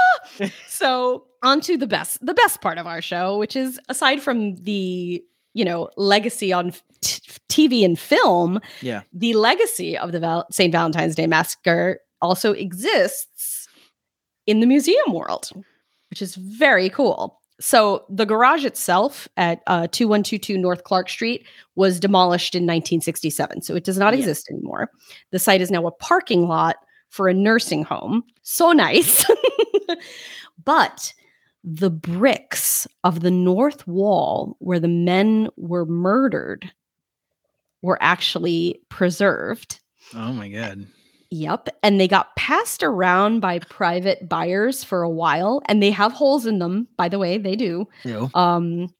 [0.68, 4.56] so, on to the best the best part of our show, which is aside from
[4.56, 5.22] the,
[5.54, 9.02] you know, legacy on t- TV and film, yeah.
[9.12, 10.72] The legacy of the Val- St.
[10.72, 13.68] Valentine's Day massacre also exists
[14.46, 15.50] in the museum world,
[16.10, 17.40] which is very cool.
[17.60, 21.46] So the garage itself at uh, 2122 North Clark Street
[21.76, 23.62] was demolished in 1967.
[23.62, 24.18] So it does not yeah.
[24.18, 24.90] exist anymore.
[25.30, 26.76] The site is now a parking lot
[27.10, 28.24] for a nursing home.
[28.42, 29.24] So nice.
[30.64, 31.14] but
[31.64, 36.70] the bricks of the north wall where the men were murdered
[37.80, 39.80] were actually preserved.
[40.14, 40.86] Oh my God.
[41.30, 41.70] Yep.
[41.82, 45.62] And they got passed around by private buyers for a while.
[45.66, 47.88] And they have holes in them, by the way, they do.
[48.04, 48.28] Yeah.
[48.34, 48.94] Um,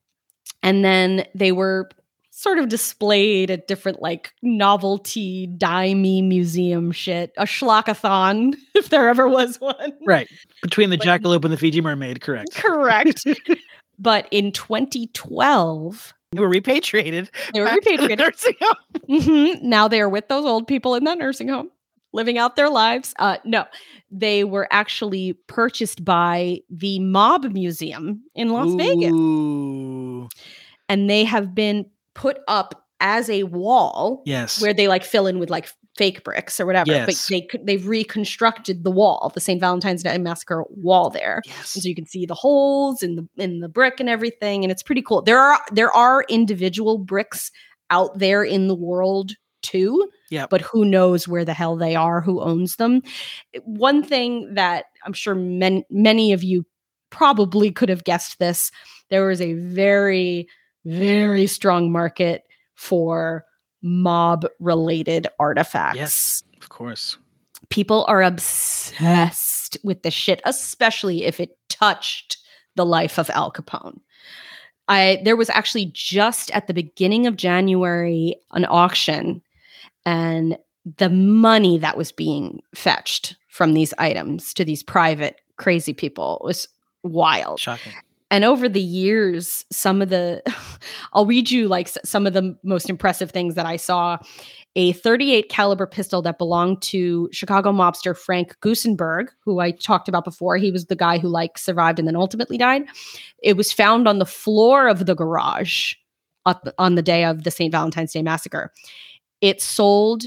[0.63, 1.91] and then they were
[2.37, 9.29] sort of displayed at different like novelty dimey museum shit, a schlockathon, if there ever
[9.29, 9.93] was one.
[10.05, 10.29] Right.
[10.61, 12.55] Between the jackalope and the Fiji mermaid, correct.
[12.55, 13.25] Correct.
[13.99, 17.31] but in 2012, they were repatriated.
[17.53, 18.11] They were repatriated.
[18.19, 18.77] The nursing home.
[19.09, 19.69] Mm-hmm.
[19.69, 21.71] Now they are with those old people in that nursing home,
[22.13, 23.15] living out their lives.
[23.21, 23.65] Uh, no,
[24.11, 28.77] they were actually purchased by the Mob Museum in Las Ooh.
[28.77, 30.51] Vegas.
[30.89, 34.23] And they have been put up as a wall.
[34.25, 34.61] Yes.
[34.61, 36.91] Where they like fill in with like fake bricks or whatever.
[36.91, 37.07] Yes.
[37.07, 39.61] But they they've reconstructed the wall, the St.
[39.61, 41.43] Valentine's Day massacre wall there.
[41.45, 41.75] Yes.
[41.75, 44.65] And so you can see the holes in the in the brick and everything.
[44.65, 45.23] And it's pretty cool.
[45.23, 47.51] There are there are individual bricks
[47.91, 50.09] out there in the world too.
[50.31, 50.47] Yeah.
[50.49, 53.03] But who knows where the hell they are, who owns them.
[53.63, 56.65] One thing that I'm sure many many of you
[57.11, 58.71] probably could have guessed this.
[59.11, 60.49] There was a very
[60.85, 63.45] very strong market for
[63.83, 65.97] mob related artifacts.
[65.97, 67.19] Yes, of course.
[67.71, 72.39] People are obsessed with the shit, especially if it touched
[72.77, 74.01] the life of Al Capone.
[74.89, 79.41] I there was actually just at the beginning of January an auction
[80.05, 80.59] and
[80.99, 86.69] the money that was being fetched from these items to these private crazy people was
[87.03, 87.61] wild.
[87.61, 87.95] Shocking
[88.35, 90.43] and over the years some of the
[91.13, 94.19] i'll read you like some of the most impressive things that i saw.
[94.77, 100.25] A 38 caliber pistol that belonged to chicago mobster frank gusenberg who i talked about
[100.25, 100.57] before.
[100.57, 102.83] He was the guy who like survived and then ultimately died.
[103.41, 105.95] It was found on the floor of the garage
[106.45, 108.73] on the day of the st valentine's day massacre.
[109.41, 110.25] It sold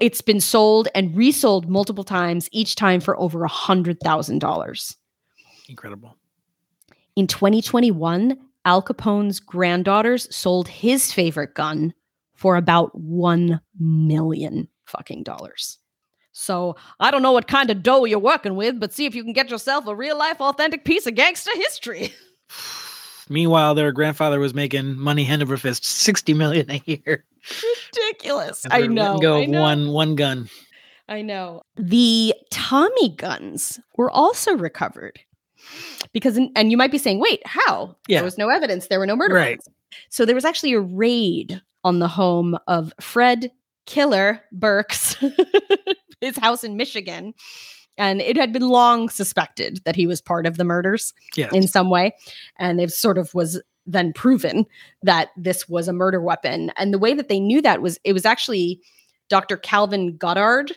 [0.00, 4.96] it's been sold and resold multiple times each time for over a hundred thousand dollars.
[5.68, 6.16] Incredible
[7.18, 11.92] in 2021, Al Capone's granddaughters sold his favorite gun
[12.36, 15.78] for about 1 million fucking dollars.
[16.30, 19.24] So I don't know what kind of dough you're working with, but see if you
[19.24, 22.14] can get yourself a real life authentic piece of gangster history.
[23.28, 27.24] Meanwhile, their grandfather was making money hand over fist, 60 million a year.
[27.96, 28.64] Ridiculous.
[28.70, 29.18] I know.
[29.18, 29.60] Go I know.
[29.60, 30.48] one one gun.
[31.08, 31.62] I know.
[31.76, 35.18] The Tommy guns were also recovered
[36.12, 37.96] because and you might be saying wait how?
[38.06, 38.18] Yeah.
[38.18, 38.88] there was no evidence.
[38.88, 39.60] There were no murder right.
[40.08, 43.50] so there was actually a raid on the home of fred
[43.86, 45.16] killer burke's
[46.20, 47.34] his house in michigan.
[47.98, 51.52] And it had been long suspected that he was part of the murders yes.
[51.52, 52.14] in some way.
[52.56, 54.66] And it sort of was then proven
[55.02, 56.70] that this was a murder weapon.
[56.76, 58.80] And the way that they knew that was it was actually
[59.28, 60.76] dr calvin goddard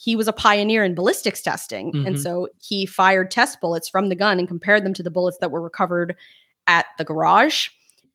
[0.00, 1.92] he was a pioneer in ballistics testing.
[1.92, 2.06] Mm-hmm.
[2.06, 5.36] And so he fired test bullets from the gun and compared them to the bullets
[5.42, 6.16] that were recovered
[6.66, 7.68] at the garage.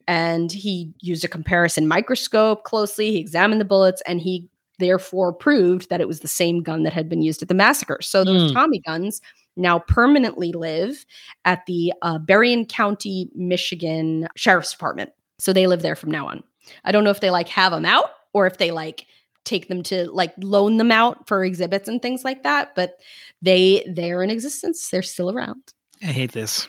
[0.08, 3.12] And he used a comparison microscope closely.
[3.12, 6.94] He examined the bullets and he therefore proved that it was the same gun that
[6.94, 8.00] had been used at the massacre.
[8.02, 8.56] So those mm.
[8.56, 9.22] Tommy guns
[9.56, 11.06] now permanently live
[11.46, 15.12] at the uh, Berrien County, Michigan Sheriff's Department.
[15.38, 16.44] So they live there from now on.
[16.84, 19.06] I don't know if they like have them out or if they like
[19.46, 23.00] take them to like loan them out for exhibits and things like that but
[23.42, 25.62] they they're in existence they're still around
[26.04, 26.68] i hate this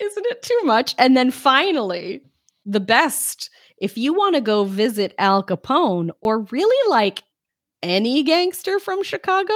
[0.00, 2.22] isn't it too much and then finally
[2.64, 7.22] the best if you want to go visit al capone or really like
[7.82, 9.54] any gangster from chicago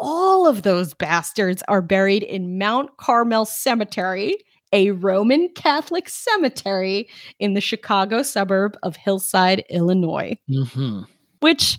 [0.00, 4.38] all of those bastards are buried in Mount Carmel Cemetery,
[4.72, 7.08] a Roman Catholic cemetery
[7.38, 10.36] in the Chicago suburb of Hillside, Illinois.
[10.48, 11.02] Mm-hmm.
[11.40, 11.78] Which,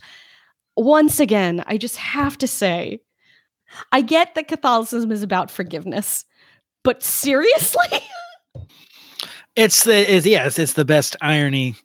[0.75, 3.01] once again, I just have to say,
[3.91, 6.25] I get that Catholicism is about forgiveness,
[6.83, 7.99] but seriously?
[9.55, 11.75] it's the it's, yeah, it's, it's the best irony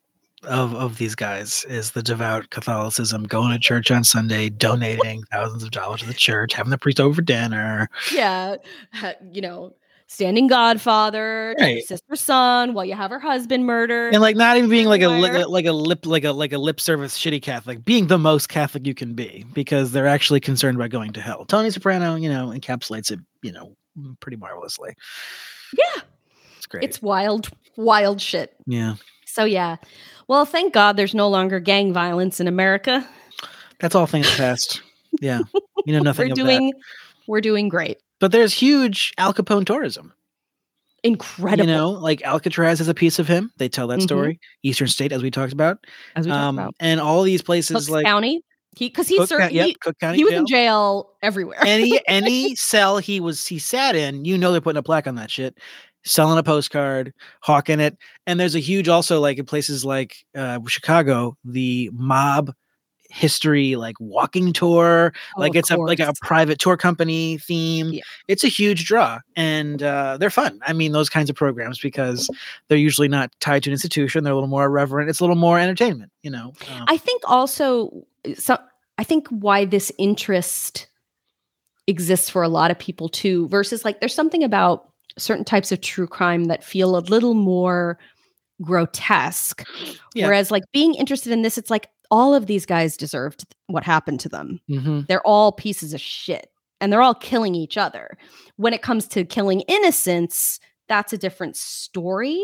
[0.44, 5.62] of of these guys is the devout Catholicism, going to church on Sunday, donating thousands
[5.62, 7.88] of dollars to the church, having the priest over for dinner.
[8.12, 8.56] Yeah,
[9.32, 9.74] you know,
[10.08, 11.82] standing godfather, Right.
[11.84, 14.12] sister son, while you have her husband murdered.
[14.14, 16.58] and like not even being like a, li- like a lip like a like a
[16.58, 20.76] lip service shitty Catholic, being the most Catholic you can be because they're actually concerned
[20.76, 21.44] about going to hell.
[21.44, 23.74] Tony Soprano, you know, encapsulates it, you know,
[24.20, 24.94] pretty marvelously.
[25.76, 26.02] yeah,
[26.56, 26.84] It's great.
[26.84, 28.54] it's wild, wild shit.
[28.66, 28.94] yeah,
[29.26, 29.76] So yeah,
[30.28, 33.06] well, thank God there's no longer gang violence in America.
[33.80, 34.82] that's all things past.
[35.20, 35.40] Yeah,
[35.86, 36.80] you know nothing we're doing, that.
[37.26, 40.12] we're doing great, But there's huge Al Capone tourism.
[41.04, 41.66] incredible.
[41.70, 43.52] You know, like Alcatraz is a piece of him.
[43.58, 44.02] They tell that Mhm.
[44.02, 44.40] story.
[44.64, 45.78] Eastern State, as we talked about,
[46.16, 48.42] as we talked um, about, and all these places Cook like County.
[48.76, 50.40] He because he Cook, yep, he, Cook County he was Jail.
[50.40, 51.58] in jail everywhere.
[51.64, 55.14] any any cell he was he sat in, you know they're putting a plaque on
[55.14, 55.56] that shit,
[56.04, 57.12] selling a postcard,
[57.42, 57.96] hawking it,
[58.26, 62.52] and there's a huge also like in places like uh, Chicago, the mob
[63.16, 67.88] history like walking tour Oh, like it's a like a private tour company theme.
[67.94, 68.02] Yeah.
[68.28, 70.60] it's a huge draw and uh, they're fun.
[70.66, 72.28] I mean those kinds of programs because
[72.68, 75.36] they're usually not tied to an institution they're a little more irreverent it's a little
[75.36, 78.04] more entertainment you know um, I think also
[78.34, 78.58] so
[78.98, 80.86] I think why this interest
[81.86, 85.80] exists for a lot of people too versus like there's something about certain types of
[85.80, 87.98] true crime that feel a little more
[88.62, 89.64] grotesque.
[90.14, 90.26] Yeah.
[90.26, 94.20] whereas like being interested in this it's like all of these guys deserved what happened
[94.20, 94.60] to them.
[94.70, 95.06] Mhm.
[95.08, 96.50] they're all pieces of shit
[96.80, 98.16] and they're all killing each other.
[98.56, 102.42] When it comes to killing innocents that's a different story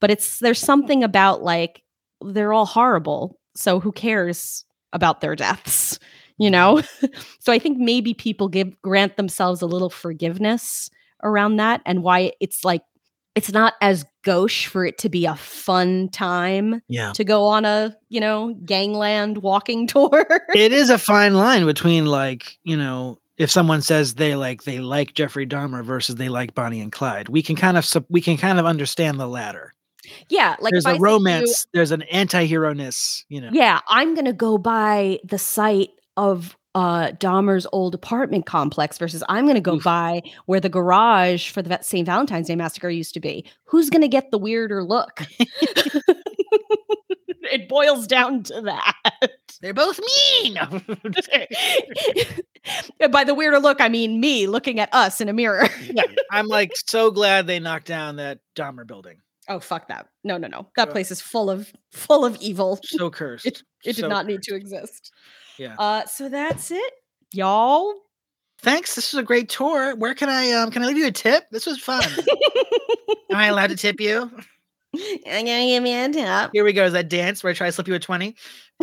[0.00, 1.82] but it's there's something about like
[2.24, 5.98] they're all horrible so who cares about their deaths
[6.38, 6.82] you know?
[7.40, 10.90] So i think maybe people give grant themselves a little forgiveness
[11.22, 12.82] around that and why it's like
[13.34, 17.64] it's not as gauche for it to be a fun time yeah to go on
[17.64, 23.18] a you know gangland walking tour it is a fine line between like you know
[23.36, 27.28] if someone says they like they like Jeffrey Dahmer versus they like Bonnie and Clyde,
[27.28, 29.74] we can kind of we can kind of understand the latter.
[30.28, 33.50] yeah like there's I a say to you, romance, there's an anti-hero ness, you know.
[33.52, 39.46] yeah i'm gonna go by the site of uh dahmer's old apartment complex versus i'm
[39.46, 39.84] gonna go Oof.
[39.84, 43.44] by where the garage for the st valentine's day massacre used to be.
[43.64, 45.20] Who's gonna get the weirder look?
[47.52, 49.30] It boils down to that.
[49.60, 50.54] They're both mean.
[53.12, 55.68] By the weirder look i mean me looking at us in a mirror.
[55.84, 56.02] Yeah,
[56.32, 59.18] I'm like so glad they knocked down that Dahmer building.
[59.48, 60.08] oh fuck that.
[60.24, 60.68] No no no.
[60.76, 62.80] That place is full of full of evil.
[62.82, 63.46] So cursed.
[63.46, 65.12] It did So not need to exist
[65.58, 65.74] Yeah.
[65.78, 66.92] uh so that's it
[67.32, 67.94] y'all
[68.60, 68.94] Thanks.
[68.94, 69.94] This was a great tour.
[69.94, 71.44] Where can I um can I leave you a tip?
[71.50, 72.02] This was fun.
[73.30, 74.22] Am I allowed to tip you?
[75.26, 76.50] I'm gonna give me a tip.
[76.54, 76.84] Here we go.
[76.86, 78.34] Is that dance where I try to slip you a 20?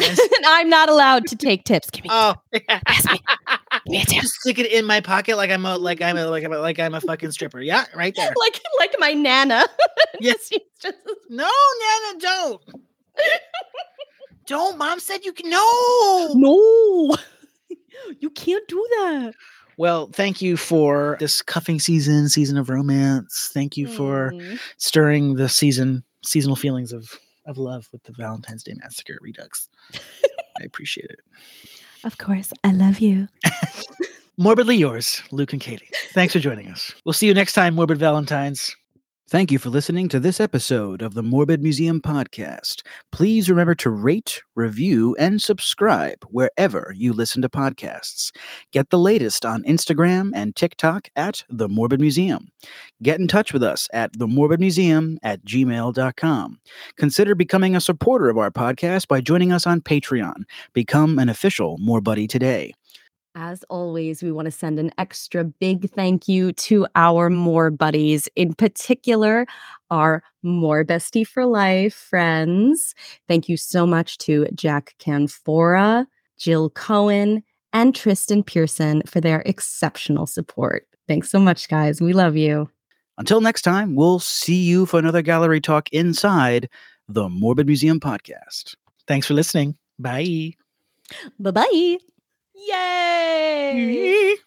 [0.04, 1.90] And- I'm not allowed to take tips.
[1.90, 2.36] Give me, oh,
[2.86, 3.20] Pass me.
[3.72, 4.22] give me a tip.
[4.22, 6.60] just stick it in my pocket like I'm a like I'm a like I'm a,
[6.60, 7.60] like I'm a fucking stripper.
[7.62, 8.32] Yeah, right there.
[8.38, 9.68] Like like my nana.
[10.20, 10.34] Yeah.
[10.34, 10.98] Just- just-
[11.30, 12.62] No, Nana, don't.
[14.52, 14.78] Don't.
[14.78, 15.50] Mom said you can.
[15.50, 16.30] No.
[16.36, 17.18] no,
[18.20, 19.34] you can't do that.
[19.78, 23.50] Well, thank you for this cuffing season, season of romance.
[23.54, 24.60] Thank you for Mm.
[24.78, 29.68] stirring the season seasonal feelings of of love with the Valentine's Day Massacre Redux.
[30.60, 31.20] I appreciate it.
[32.04, 33.28] Of course, I love you.
[34.38, 35.90] Morbidly yours, Luke and Katie.
[36.14, 36.94] Thanks for joining us.
[37.06, 38.76] We'll see you next time, Morbid Valentines.
[39.32, 42.82] Thank you for listening to this episode of the Morbid Museum podcast.
[43.14, 48.36] Please remember to rate, review, and subscribe wherever you listen to podcasts.
[48.74, 52.50] Get the latest on Instagram and TikTok at The Morbid Museum.
[53.02, 56.60] Get in touch with us at themorbidmuseum at gmail.com.
[56.98, 60.44] Consider becoming a supporter of our podcast by joining us on Patreon.
[60.74, 62.74] Become an official Morbuddy today.
[63.34, 68.54] As always, we want to send an extra big thank you to our Morbuddies, in
[68.54, 69.48] particular,
[69.90, 72.94] our more bestie for life friends.
[73.30, 76.08] Thank you so much to Jack Canfora,
[76.38, 80.86] Jill Cohen, and Tristen Pearson for their exceptional support.
[81.08, 82.02] Thanks so much, guys.
[82.02, 82.70] We love you.
[83.18, 86.68] Until next time, we'll see you for another gallery talk inside
[87.08, 88.76] the Morbid Museum podcast.
[89.08, 89.78] Thanks for listening.
[90.00, 90.54] Bye.
[91.40, 91.98] Bye bye.
[92.56, 94.38] Yay!